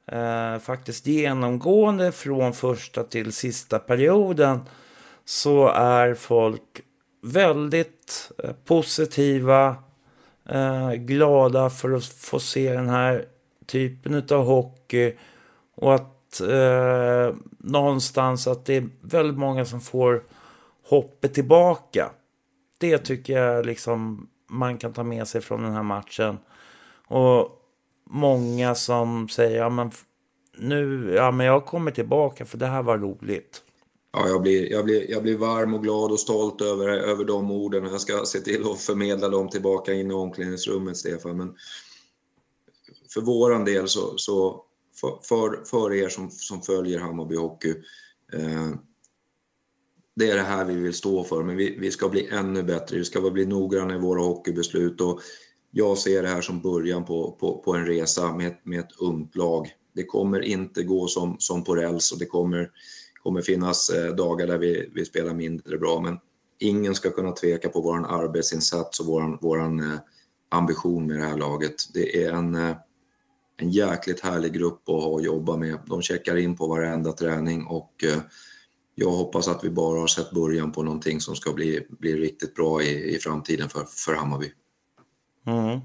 [0.06, 4.60] eh, faktiskt genomgående från första till sista perioden
[5.24, 6.80] så är folk
[7.22, 9.76] väldigt eh, positiva,
[10.48, 13.24] eh, glada för att få se den här
[13.66, 15.14] typen av hockey
[15.74, 20.22] och att eh, någonstans att det är väldigt många som får
[20.88, 22.10] hoppet tillbaka.
[22.78, 26.38] Det tycker jag liksom man kan ta med sig från den här matchen.
[27.06, 27.48] Och
[28.04, 29.90] många som säger, ja men
[30.56, 33.62] nu, ja men jag kommer tillbaka för det här var roligt.
[34.12, 37.50] Ja, jag blir, jag, blir, jag blir varm och glad och stolt över, över de
[37.50, 37.84] orden.
[37.84, 41.36] Jag ska se till att förmedla dem tillbaka in i omklädningsrummet, Stefan.
[41.36, 41.54] Men
[43.14, 44.64] för våran del så, så
[45.00, 47.74] för, för, för er som, som följer Hammarby Hockey.
[48.32, 48.70] Eh,
[50.16, 52.96] det är det här vi vill stå för, men vi, vi ska bli ännu bättre.
[52.96, 55.20] Vi ska bli noggranna i våra hockeybeslut och
[55.70, 59.36] jag ser det här som början på, på, på en resa med, med ett ungt
[59.36, 59.68] lag.
[59.94, 62.70] Det kommer inte gå som, som på räls och det kommer,
[63.22, 66.18] kommer finnas eh, dagar där vi, vi spelar mindre bra, men
[66.58, 69.98] ingen ska kunna tveka på vår arbetsinsats och vår våran, eh,
[70.48, 71.74] ambition med det här laget.
[71.94, 72.76] Det är en eh,
[73.56, 75.78] en jäkligt härlig grupp att ha och jobba med.
[75.86, 78.04] De checkar in på varenda träning och
[79.00, 82.54] jag hoppas att vi bara har sett början på någonting som ska bli, bli riktigt
[82.54, 84.52] bra i, i framtiden för, för Hammarby.
[85.46, 85.80] Mm.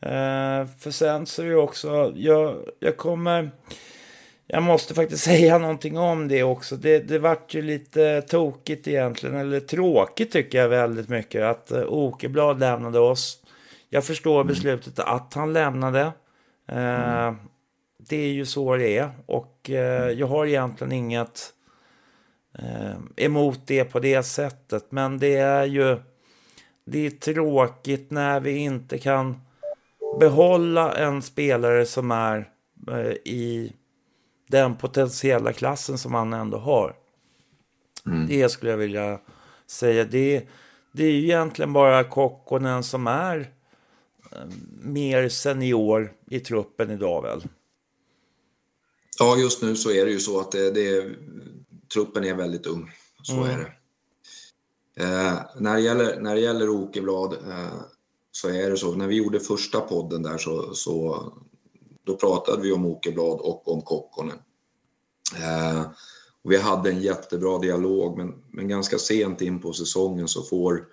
[0.00, 3.50] Eh, för sen så är det också, jag, jag kommer,
[4.46, 6.76] jag måste faktiskt säga någonting om det också.
[6.76, 12.60] Det, det vart ju lite tokigt egentligen, eller tråkigt tycker jag väldigt mycket, att Okeblad
[12.60, 13.42] lämnade oss.
[13.88, 14.46] Jag förstår mm.
[14.46, 16.12] beslutet att han lämnade.
[16.68, 17.36] Mm.
[17.98, 21.55] Det är ju så det är och eh, jag har egentligen inget eh,
[23.16, 24.86] emot det på det sättet.
[24.90, 25.98] Men det är ju
[26.84, 29.40] det är tråkigt när vi inte kan
[30.20, 32.50] behålla en spelare som är
[33.24, 33.72] i
[34.48, 36.96] den potentiella klassen som han ändå har.
[38.06, 38.26] Mm.
[38.26, 39.20] Det skulle jag vilja
[39.66, 40.04] säga.
[40.04, 40.48] Det,
[40.92, 43.50] det är ju egentligen bara Kokkonen som är
[44.82, 47.42] mer senior i truppen idag väl?
[49.18, 51.04] Ja, just nu så är det ju så att det, det
[51.94, 52.90] truppen är väldigt ung.
[53.22, 53.50] Så mm.
[53.50, 53.72] är det.
[55.04, 57.80] Eh, när, det gäller, när det gäller Okeblad eh,
[58.32, 61.24] så är det så, när vi gjorde första podden där så, så
[62.04, 64.38] då pratade vi om Okeblad och om Kokkonen.
[65.36, 65.82] Eh,
[66.42, 70.84] och vi hade en jättebra dialog men, men ganska sent in på säsongen så får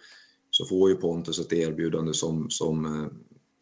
[0.50, 3.08] så får ju Pontus ett erbjudande som, som eh,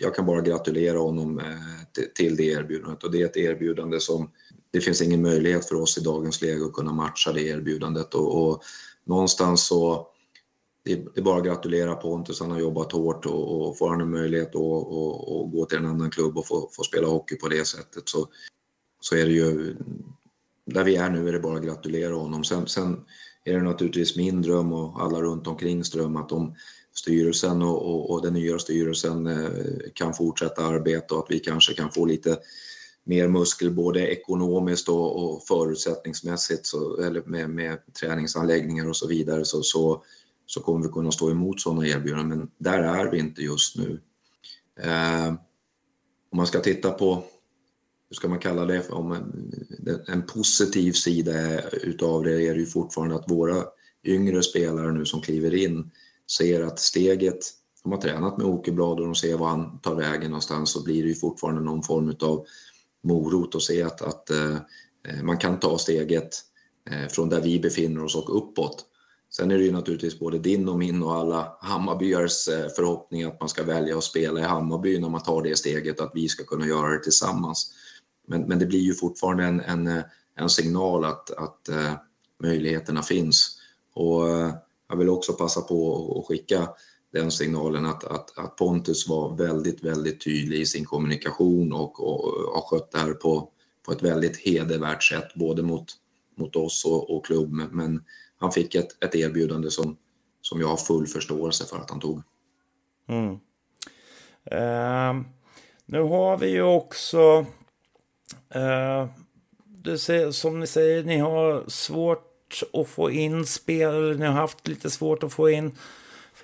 [0.02, 3.04] jag kan bara gratulera honom eh, till det erbjudandet.
[3.04, 4.32] Och det är ett erbjudande som
[4.72, 8.14] det finns ingen möjlighet för oss i dagens läge att kunna matcha det erbjudandet.
[8.14, 8.64] Och, och
[9.06, 10.08] någonstans så
[10.84, 14.12] det är bara att gratulera Pontus, han har jobbat hårt och, och får han en
[14.12, 17.48] möjlighet att och, och gå till en annan klubb och få, få spela hockey på
[17.48, 18.28] det sättet så,
[19.02, 19.76] så är det ju,
[20.66, 22.44] där vi är nu är det bara att gratulera honom.
[22.44, 23.06] Sen, sen
[23.44, 26.56] är det naturligtvis min dröm och alla runt omkring dröm att de
[26.94, 29.50] styrelsen och, och, och, den nya styrelsen eh,
[29.94, 32.38] kan fortsätta arbeta och att vi kanske kan få lite
[33.04, 39.46] mer muskel både ekonomiskt och, och förutsättningsmässigt så, eller med, med träningsanläggningar och så vidare
[39.46, 40.04] så, så,
[40.46, 42.38] så kommer vi kunna stå emot sådana erbjudanden.
[42.38, 44.02] Men där är vi inte just nu.
[44.80, 45.28] Eh,
[46.32, 47.24] om man ska titta på,
[48.10, 49.54] hur ska man kalla det, om en,
[50.08, 53.64] en positiv sida utav det är det ju fortfarande att våra
[54.04, 55.92] yngre spelare nu som kliver in
[56.38, 57.40] ser att steget,
[57.84, 61.04] de har tränat med Åkerblad och de ser var han tar vägen någonstans så blir
[61.04, 62.46] det ju fortfarande någon form av
[63.04, 64.58] morot att se att, att eh,
[65.24, 66.38] man kan ta steget
[66.90, 68.86] eh, från där vi befinner oss och uppåt.
[69.30, 73.40] Sen är det ju naturligtvis både din och min och alla Hammarbyars eh, förhoppning att
[73.40, 76.44] man ska välja att spela i Hammarby när man tar det steget, att vi ska
[76.44, 77.74] kunna göra det tillsammans.
[78.28, 80.04] Men, men det blir ju fortfarande en, en, eh,
[80.36, 81.94] en signal att, att uh,
[82.44, 83.58] möjligheterna finns.
[83.94, 84.54] Och uh,
[84.92, 86.70] jag vill också passa på att skicka
[87.14, 92.54] den signalen att, att, att, Pontus var väldigt, väldigt tydlig i sin kommunikation och, och
[92.54, 93.50] har skött det här på,
[93.86, 95.86] på ett väldigt hedervärt sätt, både mot,
[96.38, 97.52] mot oss och, och klubb.
[97.72, 98.04] Men
[98.38, 99.98] han fick ett, ett erbjudande som,
[100.42, 102.22] som jag har full förståelse för att han tog.
[103.08, 103.40] Mm.
[104.52, 105.26] Uh,
[105.86, 107.46] nu har vi ju också,
[108.50, 109.08] eh, uh,
[109.68, 112.31] det, som ni säger, ni har svårt
[112.74, 115.78] att få in spel, ni har haft lite svårt att få in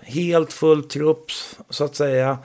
[0.02, 1.32] helt full trupp
[1.70, 2.38] så att säga.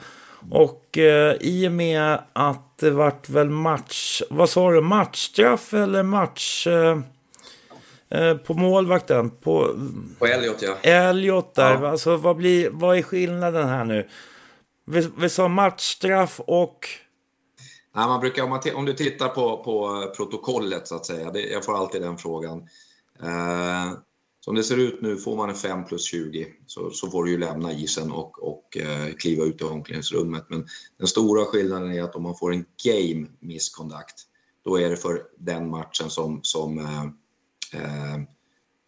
[0.51, 6.03] Och eh, i och med att det vart väl match, vad sa du, matchstraff eller
[6.03, 6.67] match...
[6.67, 6.99] Eh,
[8.09, 9.29] eh, på målvakten?
[9.29, 9.75] På,
[10.19, 10.75] på Elliot ja.
[10.81, 11.89] Elliot där, ja.
[11.89, 14.07] alltså vad, blir, vad är skillnaden här nu?
[14.85, 16.87] Vi, vi sa matchstraff och...
[17.95, 21.41] Nej, man brukar, om, man om du tittar på, på protokollet så att säga, det,
[21.41, 22.67] jag får alltid den frågan.
[23.23, 23.97] Eh,
[24.39, 27.31] som det ser ut nu, får man en 5 plus 20 så, så får du
[27.31, 30.45] ju lämna isen och, och eh, kliva ut i omklädningsrummet.
[30.49, 34.27] Men den stora skillnaden är att om man får en game misconduct,
[34.63, 37.03] då är det för den matchen som, som, eh,
[37.81, 38.15] eh,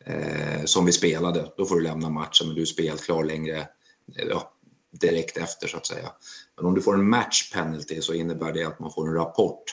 [0.05, 1.51] eh som vi spelade.
[1.57, 4.53] Då får du lämna matchen, men du är spelklar längre, eh, ja,
[4.91, 6.11] direkt efter så att säga.
[6.55, 9.63] Men om du får en match penalty så innebär det att man får en rapport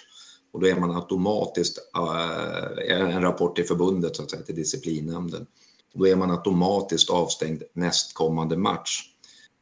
[0.53, 5.47] och då är man automatiskt eh, en rapport till förbundet, så att säga, till disciplinnämnden.
[5.95, 9.03] Då är man automatiskt avstängd nästkommande match.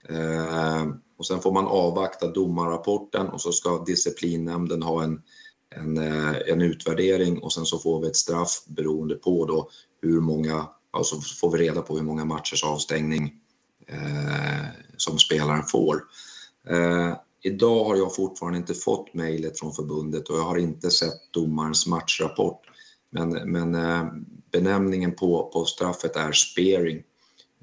[0.08, 0.86] Eh,
[1.18, 5.22] och sen får man avvakta domarrapporten och så ska disciplinnämnden ha en,
[5.76, 9.70] en, eh, en utvärdering och sen så får vi ett straff beroende på då
[10.02, 13.34] hur många, alltså får vi reda på hur många matchers avstängning
[13.86, 16.04] eh, som spelaren får.
[16.68, 21.32] Eh, idag har jag fortfarande inte fått mejlet från förbundet och jag har inte sett
[21.32, 22.60] domarens matchrapport.
[23.10, 24.06] Men, men eh,
[24.52, 27.02] benämningen på, på straffet är spearing.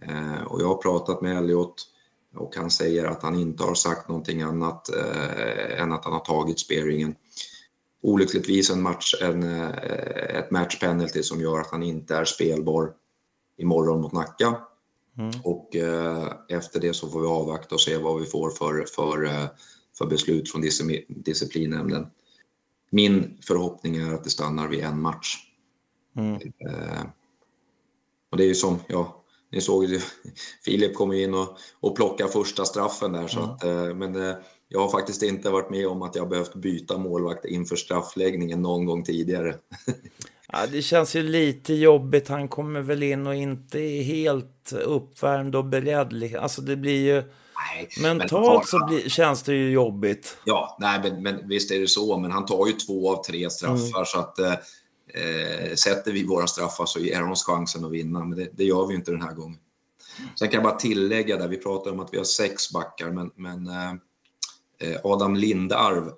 [0.01, 1.87] Eh, och jag har pratat med Elliot
[2.35, 6.19] och han säger att han inte har sagt någonting annat eh, än att han har
[6.19, 7.15] tagit spearingen.
[8.01, 9.69] Olyckligtvis en match, en, eh,
[10.39, 12.91] ett match penalty som gör att han inte är spelbar
[13.57, 14.61] imorgon mot Nacka.
[15.17, 15.31] Mm.
[15.43, 19.49] Och eh, efter det så får vi avvakta och se vad vi får för, för,
[19.97, 20.61] för beslut från
[21.07, 22.07] disciplinnämnden.
[22.89, 25.37] Min förhoppning är att det stannar vid en match.
[26.15, 26.35] Mm.
[26.35, 27.03] Eh,
[28.31, 29.99] och det är ju som, ja, ni såg ju,
[30.65, 33.27] Filip kom in och, och plockade första straffen där.
[33.27, 33.51] Så mm.
[33.51, 34.35] att, eh, men eh,
[34.67, 38.85] jag har faktiskt inte varit med om att jag behövt byta målvakt inför straffläggningen någon
[38.85, 39.55] gång tidigare.
[40.53, 42.27] Ja, det känns ju lite jobbigt.
[42.27, 46.35] Han kommer väl in och inte är helt uppvärmd och beredd.
[46.35, 47.23] Alltså det blir ju...
[47.73, 50.37] Nej, Mentalt så blir, känns det ju jobbigt.
[50.45, 52.17] Ja, nej, men, men, visst är det så.
[52.17, 53.97] Men han tar ju två av tre straffar.
[53.97, 54.05] Mm.
[54.05, 58.25] Så att, eh, sätter vi våra straffar så ger han oss chansen att vinna.
[58.25, 59.59] Men det, det, gör vi inte den här gången.
[60.39, 63.31] Sen kan jag bara tillägga där, vi pratar om att vi har sex backar, men,
[63.35, 63.91] men eh,
[64.79, 66.11] eh Adam Lindarv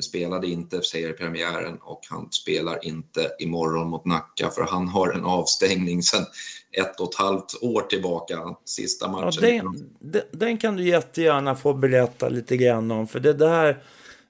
[0.00, 6.02] spelade inte seriepremiären och han spelar inte imorgon mot Nacka för han har en avstängning
[6.02, 6.26] sedan
[6.72, 9.32] ett och ett halvt år tillbaka, sista matchen.
[9.42, 13.82] Ja, den, den, kan du jättegärna få berätta lite grann om, för det där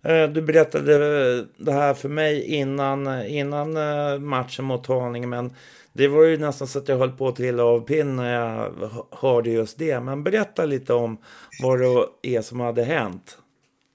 [0.03, 0.99] Eh, du berättade
[1.57, 5.53] det här för mig innan, innan eh, matchen mot Haninge, men
[5.93, 8.73] det var ju nästan så att jag höll på att trilla av pinn när jag
[9.11, 10.01] hörde just det.
[10.01, 11.19] Men berätta lite om
[11.63, 13.39] vad det är som hade hänt.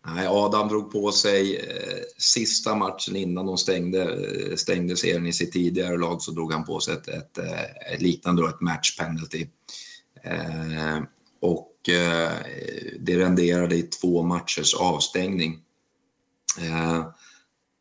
[0.05, 5.33] Nej, Adam drog på sig eh, sista matchen innan de stängde, eh, stängde serien i
[5.33, 8.97] sitt tidigare lag så drog han på sig ett, ett, eh, ett liknande ett match
[8.97, 9.47] penalty.
[10.23, 11.01] Eh,
[11.41, 12.31] och eh,
[12.99, 15.59] det renderade i två matchers avstängning.
[16.59, 17.07] Eh,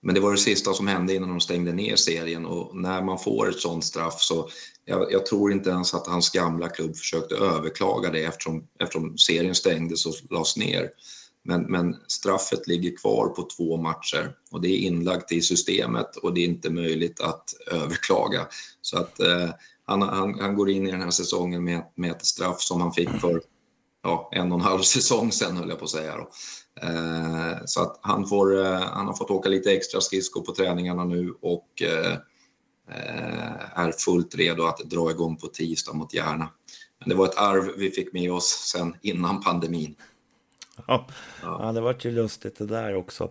[0.02, 3.18] men det var det sista som hände innan de stängde ner serien och när man
[3.18, 4.48] får ett sånt straff så
[4.84, 9.54] jag, jag, tror inte ens att hans gamla klubb försökte överklaga det eftersom, eftersom serien
[9.54, 10.90] stängdes och lades ner.
[11.44, 16.34] Men, men straffet ligger kvar på två matcher och det är inlagt i systemet och
[16.34, 18.46] det är inte möjligt att överklaga.
[18.80, 19.50] Så att eh,
[19.86, 22.92] han, han, han, går in i den här säsongen med, med ett straff som han
[22.92, 23.42] fick för
[24.02, 26.16] ja, en och en halv säsong sen höll jag på att säga.
[26.16, 26.30] Då.
[26.86, 31.04] Eh, så att han, får, eh, han har fått åka lite extra skridskor på träningarna
[31.04, 32.12] nu och eh,
[32.90, 36.48] eh är fullt redo att dra igång på tisdag mot Järna.
[37.00, 39.96] Men det var ett arv vi fick med oss sen innan pandemin.
[40.86, 41.06] Ja,
[41.42, 41.72] ja.
[41.72, 43.30] det var ju lustigt det där också.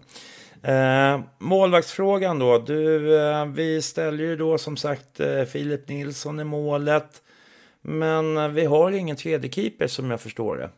[0.64, 2.58] Eh, målvaktsfrågan då.
[2.58, 7.22] Du, eh, vi ställer ju då som sagt eh, Filip Nilsson i målet.
[7.82, 10.70] Men eh, vi har ingen tredje keeper som jag förstår det.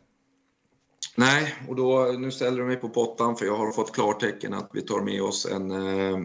[1.16, 4.70] Nej, och då, nu ställer du mig på pottan för jag har fått klartecken att
[4.72, 6.18] vi tar med oss en, eh,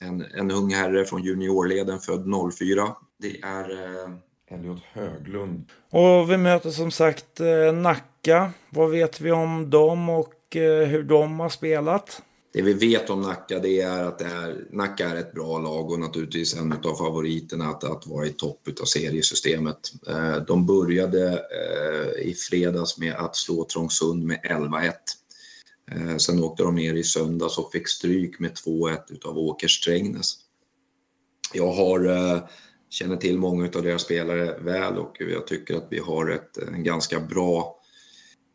[0.00, 2.26] en, en ung herre från juniorleden född
[2.58, 2.96] 04.
[3.18, 4.10] Det är eh,
[4.50, 5.70] Elliot Höglund.
[5.90, 7.72] Och vi möter som sagt eh,
[8.26, 8.52] Nacka.
[8.70, 12.22] Vad vet vi om dem och eh, hur de har spelat?
[12.52, 15.90] Det vi vet om Nacka det är att det är, Nacka är ett bra lag
[15.90, 19.78] och naturligtvis en av favoriterna att, att vara i topp av seriesystemet.
[20.08, 24.92] Eh, de började eh, i fredags med att slå Trångsund med 11-1.
[26.18, 30.36] Sen åkte de ner i söndags och fick stryk med 2-1 utav Åker Strängnäs.
[31.52, 32.00] Jag har
[32.90, 36.84] känner till många av deras spelare väl och jag tycker att vi har ett, en
[36.84, 37.75] ganska bra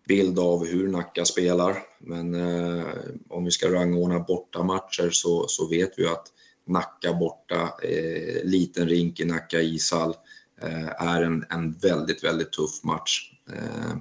[0.07, 1.77] bild av hur Nacka spelar.
[1.99, 2.85] Men eh,
[3.29, 6.27] om vi ska rangordna bortamatcher så, så vet vi att
[6.67, 10.15] Nacka borta, eh, liten rink i Nacka ishall,
[10.61, 13.31] eh, är en, en väldigt, väldigt tuff match.
[13.53, 13.91] Eh,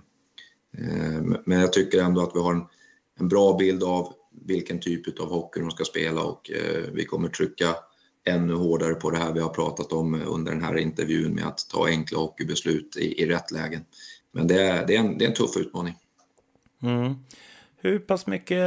[0.78, 2.64] eh, men jag tycker ändå att vi har en,
[3.18, 4.12] en bra bild av
[4.46, 7.76] vilken typ av hockey de ska spela och eh, vi kommer trycka
[8.24, 11.68] ännu hårdare på det här vi har pratat om under den här intervjun med att
[11.68, 13.84] ta enkla hockeybeslut i, i rätt lägen.
[14.32, 15.94] Men det är, det är, en, det är en tuff utmaning.
[16.82, 17.14] Mm.
[17.76, 18.64] Hur pass mycket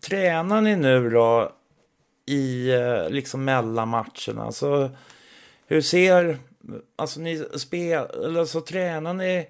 [0.00, 1.52] tränar ni nu då
[2.26, 4.42] i eh, liksom mellan matcherna?
[4.42, 4.90] Alltså,
[5.66, 6.38] hur ser,
[6.96, 9.46] alltså ni spel, alltså tränar ni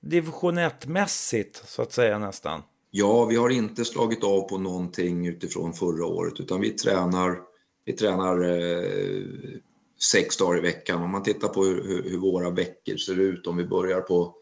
[0.00, 2.62] division 1-mässigt så att säga nästan?
[2.90, 7.50] Ja, vi har inte slagit av på någonting utifrån förra året utan vi tränar
[7.84, 9.24] vi tränar eh,
[10.12, 11.02] sex dagar i veckan.
[11.02, 14.34] Om man tittar på hur, hur, våra veckor ser ut, om vi börjar på,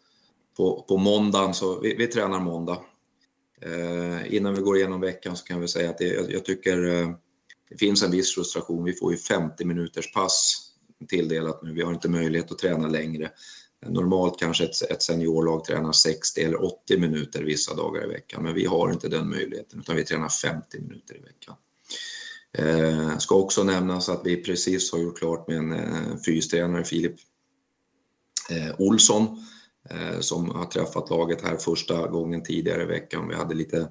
[0.58, 2.80] på, på måndagen, så vi, vi tränar måndag.
[3.60, 6.84] Eh, innan vi går igenom veckan så kan vi säga att det, jag, jag tycker
[6.84, 7.10] eh,
[7.70, 8.84] det finns en viss frustration.
[8.84, 10.64] Vi får ju 50 minuters pass
[11.08, 11.72] tilldelat nu.
[11.72, 13.30] Vi har inte möjlighet att träna längre.
[13.86, 18.54] Normalt kanske ett, ett seniorlag tränar 60 eller 80 minuter vissa dagar i veckan, men
[18.54, 21.54] vi har inte den möjligheten utan vi tränar 50 minuter i veckan.
[22.52, 27.16] Eh, ska också nämnas att vi precis har gjort klart med en eh, fystränare, Filip
[28.50, 29.57] eh, Olsson, eh,
[30.20, 33.28] som har träffat laget här första gången tidigare i veckan.
[33.28, 33.88] Vi hade lite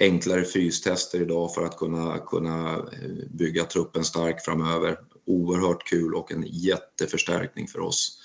[0.00, 4.98] enklare fystester idag för att kunna, kunna eh, bygga truppen stark framöver.
[5.26, 8.18] Oerhört kul och en jätteförstärkning för oss.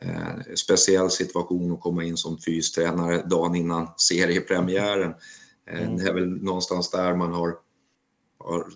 [0.00, 5.14] Eh, speciell situation att komma in som fystränare dagen innan seriepremiären.
[5.70, 5.96] Eh, mm.
[5.96, 7.54] Det är väl någonstans där man har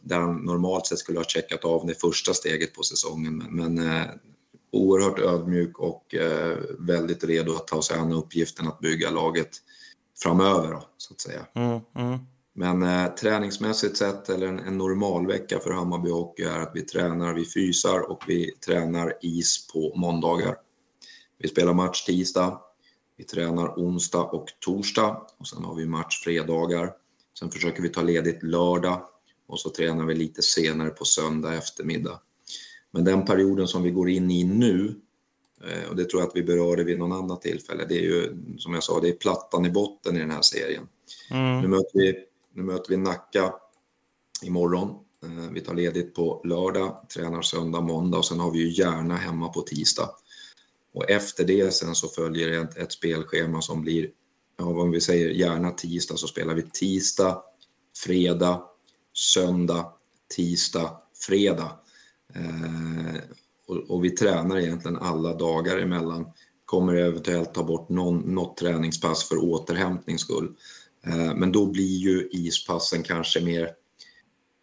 [0.02, 3.36] där han normalt sett skulle ha checkat av det första steget på säsongen.
[3.36, 4.06] Men, men eh,
[4.72, 9.50] oerhört ödmjuk och eh, väldigt redo att ta sig an uppgiften att bygga laget
[10.22, 11.46] framöver, då, så att säga.
[11.54, 12.18] Mm, mm.
[12.54, 16.82] Men eh, träningsmässigt sett, eller en, en normal vecka för Hammarby Hockey är att vi
[16.82, 20.56] tränar, vi fysar och vi tränar is på måndagar.
[21.38, 22.60] Vi spelar match tisdag,
[23.16, 26.92] vi tränar onsdag och torsdag och sen har vi match fredagar.
[27.38, 29.02] Sen försöker vi ta ledigt lördag
[29.46, 32.20] och så tränar vi lite senare på söndag eftermiddag.
[32.92, 34.94] Men den perioden som vi går in i nu,
[35.64, 38.36] eh, och det tror jag att vi berörde vid någon annat tillfälle, det är ju
[38.58, 40.88] som jag sa, det är plattan i botten i den här serien.
[41.30, 41.60] Mm.
[41.60, 42.14] Nu, möter vi,
[42.54, 43.54] nu möter vi Nacka
[44.42, 44.88] imorgon.
[45.24, 49.16] Eh, vi tar ledigt på lördag, tränar söndag, måndag och sen har vi ju Järna
[49.16, 50.10] hemma på tisdag.
[50.94, 54.10] Och efter det sen så följer ett, ett spelschema som blir,
[54.58, 57.42] ja, om vi säger gärna tisdag så spelar vi tisdag,
[58.04, 58.62] fredag,
[59.12, 59.92] söndag,
[60.36, 61.78] tisdag, fredag.
[62.34, 63.20] Eh,
[63.66, 66.26] och, och, vi tränar egentligen alla dagar emellan.
[66.64, 70.54] Kommer eventuellt ta bort någon, något träningspass för återhämtnings skull.
[71.06, 73.70] Eh, men då blir ju ispassen kanske mer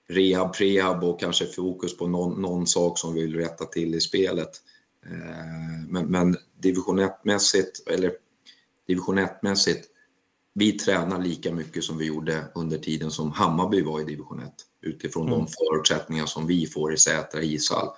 [0.09, 3.99] rehab, prehab och kanske fokus på någon, någon sak som vi vill rätta till i
[3.99, 4.49] spelet.
[5.05, 8.11] Eh, men, men division 1-mässigt, eller
[8.87, 9.83] division 1-mässigt
[10.53, 14.53] vi tränar lika mycket som vi gjorde under tiden som Hammarby var i division 1
[14.81, 15.39] utifrån mm.
[15.39, 17.89] de förutsättningar som vi får i Sätra ishall.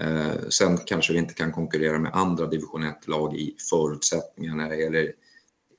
[0.00, 4.76] Eh, sen kanske vi inte kan konkurrera med andra division 1-lag i förutsättningar när det
[4.76, 5.12] gäller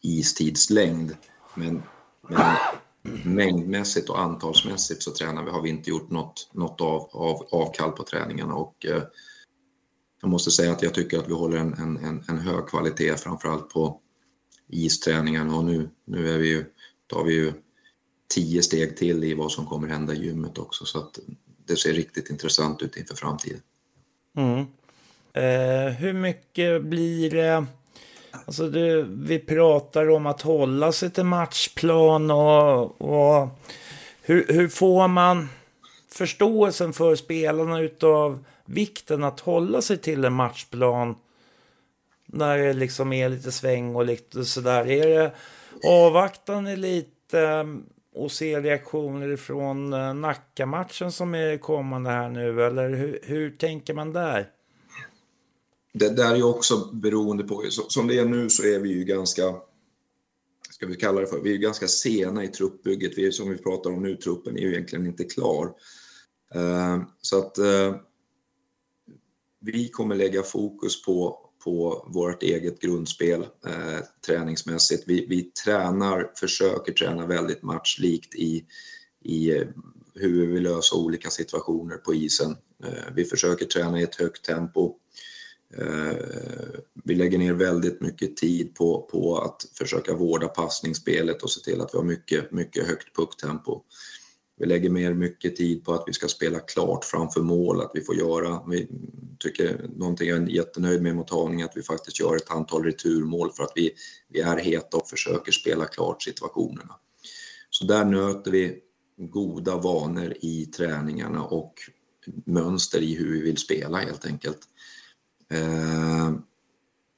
[0.01, 1.11] istidslängd.
[1.55, 1.83] Men,
[2.29, 2.55] men
[3.23, 7.91] mängdmässigt och antalsmässigt så tränar vi, har vi inte gjort något, något av, av, avkall
[7.91, 9.03] på träningarna och eh,
[10.21, 13.69] jag måste säga att jag tycker att vi håller en, en, en hög kvalitet framförallt
[13.69, 14.01] på
[14.67, 16.65] isträningarna och nu, nu är vi ju,
[17.07, 17.53] tar vi ju
[18.33, 21.19] tio steg till i vad som kommer hända i gymmet också så att
[21.65, 23.61] det ser riktigt intressant ut inför framtiden.
[24.37, 24.65] Mm.
[25.33, 27.65] Eh, hur mycket blir det?
[28.31, 33.47] Alltså du, vi pratar om att hålla sig till matchplan och, och
[34.21, 35.49] hur, hur får man
[36.11, 41.15] förståelsen för spelarna utav vikten att hålla sig till en matchplan
[42.25, 44.87] när det liksom är lite sväng och lite sådär.
[44.87, 45.31] Är det
[45.83, 47.65] avvaktande lite
[48.15, 52.63] och se reaktioner från eh, Nacka-matchen som är kommande här nu?
[52.63, 54.49] Eller hur, hur tänker man där?
[55.93, 59.03] Det där är ju också beroende på, som det är nu så är vi ju
[59.03, 59.55] ganska,
[60.69, 63.17] ska vi kalla det för, vi är ganska sena i truppbygget.
[63.17, 65.73] Vi är, som vi pratar om nu, truppen är ju egentligen inte klar.
[66.55, 67.95] Eh, så att eh,
[69.61, 75.03] vi kommer lägga fokus på på vårt eget grundspel eh, träningsmässigt.
[75.07, 78.65] Vi, vi tränar, försöker träna väldigt matchlikt i,
[79.23, 79.67] i eh,
[80.15, 82.57] hur vi vill lösa olika situationer på isen.
[82.83, 84.95] Eh, vi försöker träna i ett högt tempo.
[85.77, 86.17] Eh,
[87.03, 91.81] vi lägger ner väldigt mycket tid på, på att försöka vårda passningsspelet och se till
[91.81, 93.81] att vi har mycket, mycket högt pucktempo.
[94.59, 98.01] Vi lägger mer mycket tid på att vi ska spela klart framför mål, att vi
[98.01, 98.87] får göra, vi
[99.39, 103.51] tycker någonting jag är jättenöjd med mot Haninge, att vi faktiskt gör ett antal returmål
[103.51, 103.91] för att vi,
[104.29, 106.95] vi är heta och försöker spela klart situationerna.
[107.69, 108.79] Så där nöter vi
[109.17, 111.73] goda vanor i träningarna och
[112.45, 114.59] mönster i hur vi vill spela helt enkelt.
[115.51, 116.31] Eh,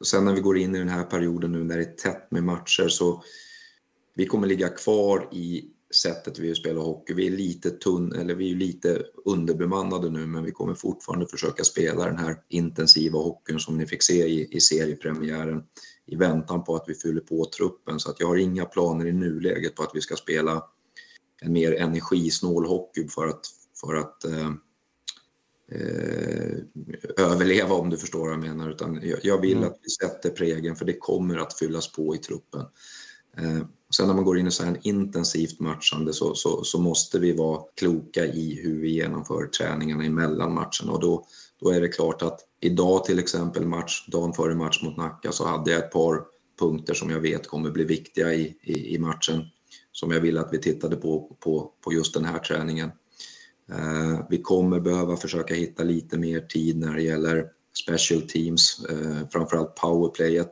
[0.03, 2.43] sen när vi går in i den här perioden nu när det är tätt med
[2.43, 3.23] matcher så
[4.15, 5.65] vi kommer ligga kvar i
[5.95, 7.13] sättet vi spelar hockey.
[7.13, 11.63] Vi är lite tunn, eller vi är lite underbemannade nu, men vi kommer fortfarande försöka
[11.63, 15.63] spela den här intensiva hockeyn som ni fick se i, i seriepremiären
[16.05, 17.99] i väntan på att vi fyller på truppen.
[17.99, 20.63] Så att jag har inga planer i nuläget på att vi ska spela
[21.41, 23.45] en mer energisnål hockey för att,
[23.81, 24.51] för att eh,
[25.71, 26.57] eh,
[27.17, 28.69] överleva om du förstår vad jag menar.
[28.69, 29.69] Utan jag, jag vill mm.
[29.69, 32.65] att vi sätter prägen för det kommer att fyllas på i truppen.
[33.37, 33.65] Eh,
[33.95, 37.33] sen när man går in i så här intensivt matchande så, så, så, måste vi
[37.33, 41.25] vara kloka i hur vi genomför träningarna emellan matcherna och då,
[41.61, 45.45] då är det klart att idag till exempel match, dagen före match mot Nacka så
[45.45, 46.21] hade jag ett par
[46.59, 49.43] punkter som jag vet kommer bli viktiga i, i, i matchen
[49.91, 52.91] som jag ville att vi tittade på, på, på just den här träningen.
[53.71, 57.45] Eh, vi kommer behöva försöka hitta lite mer tid när det gäller
[57.83, 60.51] special teams, eh, framförallt powerplayet,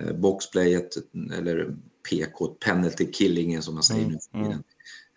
[0.00, 0.96] eh, boxplayet
[1.38, 1.76] eller
[2.10, 4.62] PK, penalty killingen som man säger mm, nu för tiden.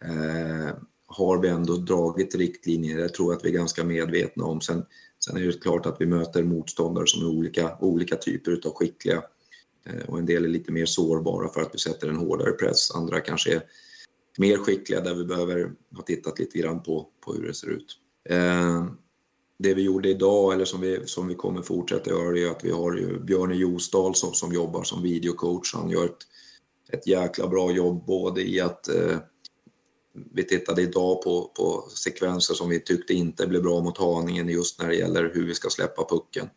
[0.01, 0.67] Mm.
[0.67, 0.75] Eh,
[1.07, 4.61] har vi ändå dragit riktlinjer, det tror jag att vi är ganska medvetna om.
[4.61, 4.85] Sen,
[5.25, 9.23] sen är det klart att vi möter motståndare som är olika, olika typer av skickliga
[9.85, 12.91] eh, och en del är lite mer sårbara för att vi sätter en hårdare press.
[12.91, 13.63] Andra kanske är
[14.37, 17.97] mer skickliga där vi behöver ha tittat lite grann på, på hur det ser ut.
[18.29, 18.85] Eh,
[19.57, 22.71] det vi gjorde idag, eller som vi, som vi kommer fortsätta göra, är att vi
[22.71, 25.73] har ju Björne Josdal som, som jobbar som videocoach.
[25.73, 26.27] Han gör ett
[26.89, 29.17] ett jäkla bra jobb både i att eh,
[30.33, 34.81] vi tittade idag på, på sekvenser som vi tyckte inte blev bra mot Haningen just
[34.81, 36.49] när det gäller hur vi ska släppa pucken.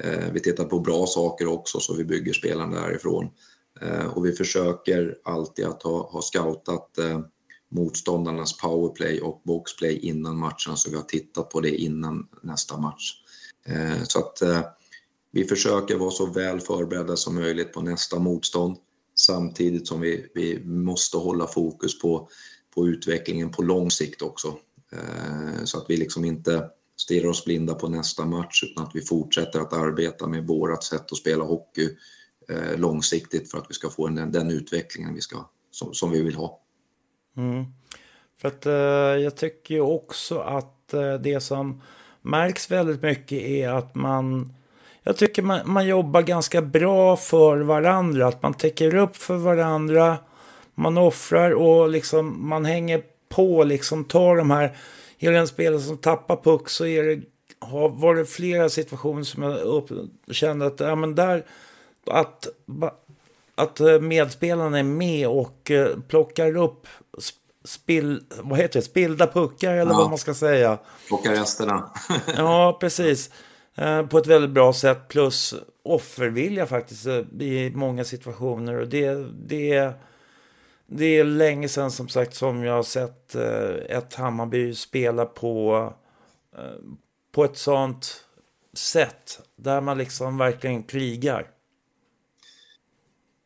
[0.00, 3.30] Eh, vi tittar på bra saker också så vi bygger spelarna därifrån.
[3.80, 7.20] Eh, och vi försöker alltid att ha, ha scoutat eh,
[7.70, 13.12] motståndarnas powerplay och boxplay innan matchen så vi har tittat på det innan nästa match.
[13.66, 14.60] Eh, så att eh,
[15.30, 18.76] vi försöker vara så väl förberedda som möjligt på nästa motstånd
[19.14, 22.28] samtidigt som vi, vi måste hålla fokus på,
[22.74, 24.58] på utvecklingen på lång sikt också.
[24.92, 29.00] Eh, så att vi liksom inte stirrar oss blinda på nästa match utan att vi
[29.00, 31.88] fortsätter att arbeta med vårt sätt att spela hockey
[32.48, 36.22] eh, långsiktigt för att vi ska få den, den utvecklingen vi ska, som, som vi
[36.22, 36.60] vill ha.
[37.36, 37.64] Mm.
[38.40, 41.82] För att eh, jag tycker också att eh, det som
[42.22, 44.54] märks väldigt mycket är att man
[45.02, 48.26] jag tycker man, man jobbar ganska bra för varandra.
[48.26, 50.16] Att man täcker upp för varandra.
[50.74, 54.76] Man offrar och liksom man hänger på liksom tar de här.
[55.18, 57.22] Är det en spelare som tappar puck så är det,
[57.58, 59.90] har varit flera situationer som jag upp,
[60.30, 61.44] kände att ja, men där,
[62.06, 62.48] att,
[63.54, 66.86] att medspelarna är med och uh, plockar upp
[67.64, 69.98] spill, vad heter det, spillda puckar eller ja.
[69.98, 70.78] vad man ska säga.
[71.08, 71.90] Plocka resterna.
[72.36, 73.30] ja, precis.
[73.74, 75.08] Eh, på ett väldigt bra sätt.
[75.08, 78.74] Plus offervilja faktiskt eh, i många situationer.
[78.74, 79.14] Och det,
[79.48, 79.92] det,
[80.86, 85.92] det är länge sedan som sagt som jag har sett eh, ett Hammarby spela på,
[87.34, 88.24] på ett sånt
[88.76, 89.40] sätt.
[89.56, 91.46] Där man liksom verkligen krigar.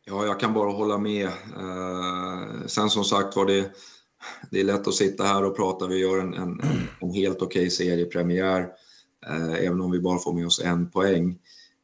[0.05, 1.29] Ja, jag kan bara hålla med.
[2.65, 3.71] Sen som sagt var det,
[4.51, 5.87] det är lätt att sitta här och prata.
[5.87, 6.61] Vi gör en, en,
[7.01, 8.67] en helt okej okay seriepremiär,
[9.29, 11.39] Eh, även om vi bara får med oss en poäng.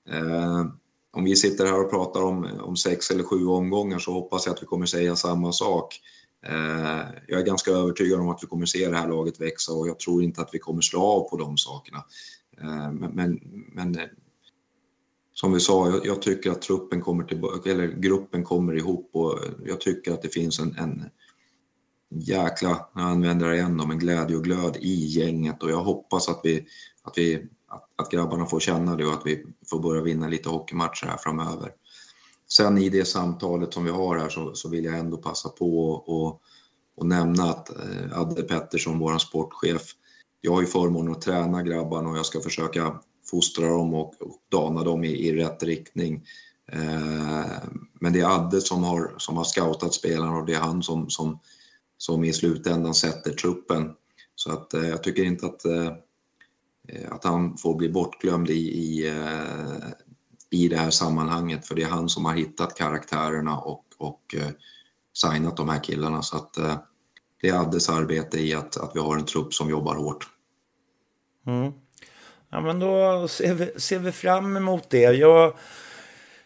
[0.10, 0.66] Eh,
[1.14, 4.54] om vi sitter här och pratar om, om sex eller sju omgångar så hoppas jag
[4.54, 6.00] att vi kommer säga samma sak.
[6.46, 9.88] Eh, jag är ganska övertygad om att vi kommer se det här laget växa och
[9.88, 12.04] jag tror inte att vi kommer slå av på de sakerna.
[12.62, 13.40] Eh, men, men,
[13.74, 14.08] men eh,
[15.34, 19.40] som vi sa, jag, jag, tycker att truppen kommer tillbaka, eller gruppen kommer ihop och
[19.66, 21.04] jag tycker att det finns en, en
[22.10, 26.40] jäkla, jag använder det igen, en glädje och glöd i gänget och jag hoppas att
[26.44, 26.66] vi,
[27.04, 30.50] att vi att, att grabbarna får känna det och att vi får börja vinna lite
[30.50, 31.72] hockeymatcher här framöver.
[32.50, 35.90] Sen i det samtalet som vi har här så, så vill jag ändå passa på
[35.90, 36.42] och,
[36.96, 39.82] och nämna att eh, Adde Pettersson, vår sportchef,
[40.42, 44.38] jag har ju förmånen att träna grabbarna och jag ska försöka fostra dem och, och
[44.50, 46.26] dana dem i, i rätt riktning.
[46.72, 47.46] Eh,
[47.94, 51.10] men det är Adde som har, som har scoutat spelarna och det är han som,
[51.10, 51.40] som,
[51.98, 53.92] som i slutändan sätter truppen.
[54.36, 55.94] Så att eh, jag tycker inte att Eh,
[56.88, 59.90] Eh, att han får bli bortglömd i, i, eh,
[60.50, 64.50] i det här sammanhanget för det är han som har hittat karaktärerna och, och eh,
[65.14, 66.22] signat de här killarna.
[66.22, 66.54] Så att
[67.42, 70.28] det är Addes arbete i att, att vi har en trupp som jobbar hårt.
[71.48, 71.74] Mm.
[72.50, 75.02] Ja, men då ser vi, ser vi fram emot det.
[75.02, 75.54] Jag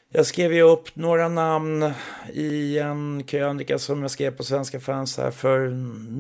[0.10, 1.92] jag skrev ju upp några namn
[2.34, 5.68] i en krönika som jag skrev på Svenska fans här för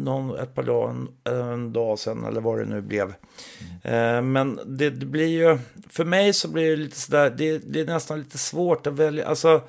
[0.03, 3.13] någon, ett par dagar, en dag sedan eller vad det nu blev.
[3.83, 4.31] Mm.
[4.31, 5.57] men det, det, blir ju,
[5.89, 9.27] för mig så blir det lite sådär, det, det är nästan lite svårt att välja,
[9.27, 9.61] alltså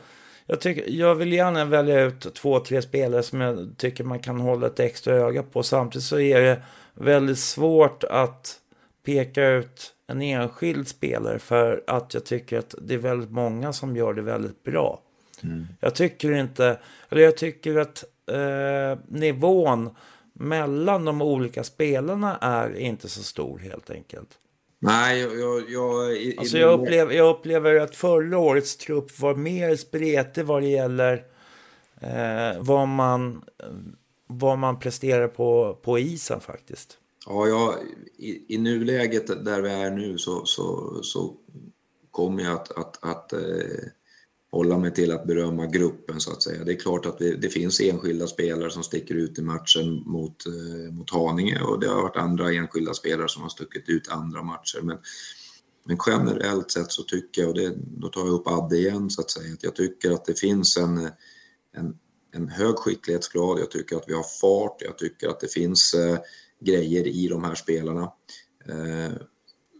[0.46, 4.40] jag, tycker, jag vill gärna välja ut två, tre spelare som jag tycker man kan
[4.40, 5.62] hålla ett extra öga på.
[5.62, 6.62] Samtidigt så är det
[6.94, 8.56] väldigt svårt att
[9.04, 13.96] peka ut en enskild spelare för att jag tycker att det är väldigt många som
[13.96, 15.02] gör det väldigt bra.
[15.42, 15.66] Mm.
[15.80, 16.78] Jag tycker inte,
[17.08, 19.90] eller jag tycker att eh, nivån
[20.32, 24.28] mellan de olika spelarna är inte så stor helt enkelt.
[24.78, 25.70] Nej, jag...
[25.70, 30.62] jag, i, alltså jag, upplever, jag upplever att förra årets trupp var mer spretig vad
[30.62, 31.24] det gäller
[32.00, 33.44] eh, vad, man,
[34.26, 36.98] vad man presterar på, på isen faktiskt.
[37.30, 37.78] Ja, jag,
[38.16, 41.36] i, i nuläget där vi är nu så, så, så
[42.10, 43.88] kommer jag att, att, att eh,
[44.50, 46.64] hålla mig till att berömma gruppen så att säga.
[46.64, 50.46] Det är klart att vi, det finns enskilda spelare som sticker ut i matchen mot,
[50.46, 54.42] eh, mot Haninge och det har varit andra enskilda spelare som har stuckit ut andra
[54.42, 54.80] matcher.
[54.82, 54.98] Men,
[55.84, 59.20] men generellt sett så tycker jag, och det, då tar jag upp Adde igen så
[59.20, 60.98] att säga, att jag tycker att det finns en,
[61.76, 61.98] en,
[62.32, 66.18] en hög skicklighetsgrad, jag tycker att vi har fart, jag tycker att det finns eh,
[66.60, 68.12] grejer i de här spelarna.
[68.68, 69.12] Eh,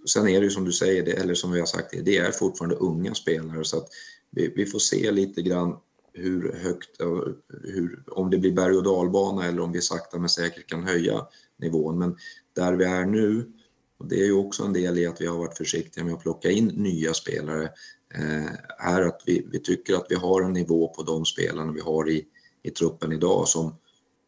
[0.08, 2.30] sen är det ju som du säger, det, eller som vi har sagt, det är
[2.30, 3.88] fortfarande unga spelare så att
[4.30, 5.76] vi, vi får se lite grann
[6.12, 7.22] hur högt, eh,
[7.62, 11.26] hur, om det blir berg och dalbana eller om vi sakta men säkert kan höja
[11.56, 11.98] nivån.
[11.98, 12.16] Men
[12.52, 13.52] där vi är nu,
[13.98, 16.22] och det är ju också en del i att vi har varit försiktiga med att
[16.22, 17.70] plocka in nya spelare,
[18.14, 21.80] eh, är att vi, vi tycker att vi har en nivå på de spelarna vi
[21.80, 22.24] har i,
[22.62, 23.74] i truppen idag som,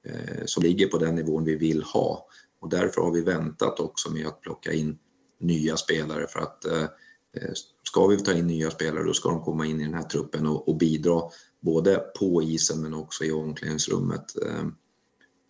[0.04, 2.26] eh, som ligger på den nivån vi vill ha.
[2.60, 4.98] Och därför har vi väntat också med att plocka in
[5.40, 6.82] nya spelare för att eh,
[7.36, 7.52] eh,
[7.82, 10.46] ska vi ta in nya spelare då ska de komma in i den här truppen
[10.46, 11.22] och, och bidra
[11.60, 14.24] både på isen men också i omklädningsrummet.
[14.46, 14.66] Eh,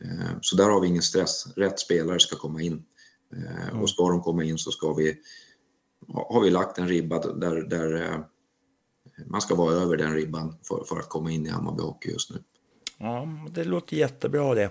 [0.05, 1.47] eh, så där har vi ingen stress.
[1.57, 2.83] Rätt spelare ska komma in.
[3.37, 3.83] Eh, mm.
[3.83, 5.17] Och ska de komma in så ska vi,
[6.09, 8.21] har vi lagt en ribba där, där eh,
[9.27, 12.31] man ska vara över den ribban för, för att komma in i Hammarby Hockey just
[12.31, 12.43] nu.
[12.99, 14.71] Ja, det låter jättebra det.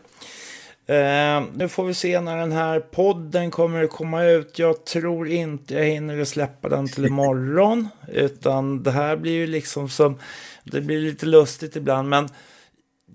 [0.90, 4.60] Eh, nu får vi se när den här podden kommer att komma ut.
[4.60, 7.88] Jag tror inte jag hinner släppa den till imorgon.
[8.08, 10.20] Utan det här blir ju liksom som,
[10.64, 12.10] det blir lite lustigt ibland.
[12.10, 12.30] Men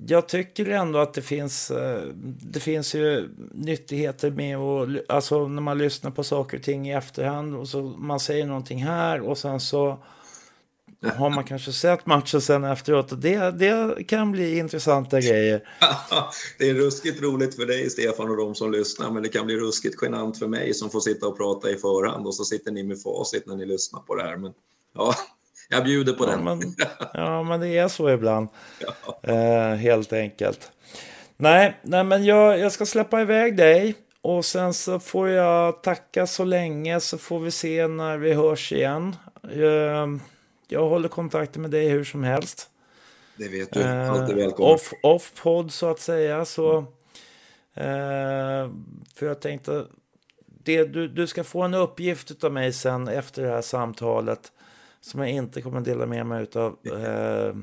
[0.06, 2.02] jag tycker ändå att det finns, eh,
[2.40, 6.92] det finns ju nyttigheter med och alltså när man lyssnar på saker och ting i
[6.92, 9.98] efterhand och så man säger någonting här och sen så
[11.10, 13.22] har man kanske sett matchen sen efteråt.
[13.22, 15.62] Det, det kan bli intressanta grejer.
[16.58, 19.10] det är ruskigt roligt för dig, Stefan, och de som lyssnar.
[19.10, 22.26] Men det kan bli ruskigt genant för mig som får sitta och prata i förhand.
[22.26, 24.36] Och så sitter ni med facit när ni lyssnar på det här.
[24.36, 24.52] Men
[24.94, 25.14] ja,
[25.68, 26.44] jag bjuder på ja, den.
[26.44, 26.60] Men,
[27.14, 28.48] ja, men det är så ibland.
[28.78, 29.32] Ja.
[29.32, 30.70] Eh, helt enkelt.
[31.36, 33.94] Nej, nej men jag, jag ska släppa iväg dig.
[34.20, 38.72] Och sen så får jag tacka så länge så får vi se när vi hörs
[38.72, 39.16] igen.
[39.42, 40.06] Eh,
[40.68, 42.70] jag håller kontakten med dig hur som helst.
[43.36, 43.82] Det vet du.
[43.82, 44.74] Alltid välkommen.
[44.74, 46.44] Off, off-podd så att säga.
[46.44, 46.78] Så,
[47.74, 48.70] eh,
[49.14, 49.86] för jag tänkte,
[50.46, 54.52] det, du, du ska få en uppgift av mig sen efter det här samtalet
[55.00, 57.54] som jag inte kommer dela med mig av eh,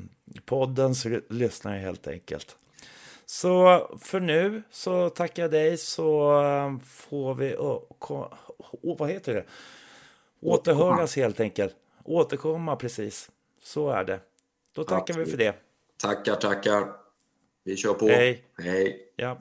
[0.44, 2.56] poddens lyssnare helt enkelt.
[3.26, 7.82] Så för nu så tackar jag dig så eh, får vi, oh,
[8.82, 9.44] oh, vad heter det?
[10.40, 11.74] Återhöras helt enkelt.
[12.04, 13.30] Återkomma precis.
[13.62, 14.20] Så är det.
[14.74, 15.26] Då tackar Absolut.
[15.26, 15.54] vi för det.
[15.96, 16.92] Tackar, tackar.
[17.64, 18.06] Vi kör på.
[18.06, 18.44] Hej.
[18.58, 19.12] Hej.
[19.16, 19.38] Ja.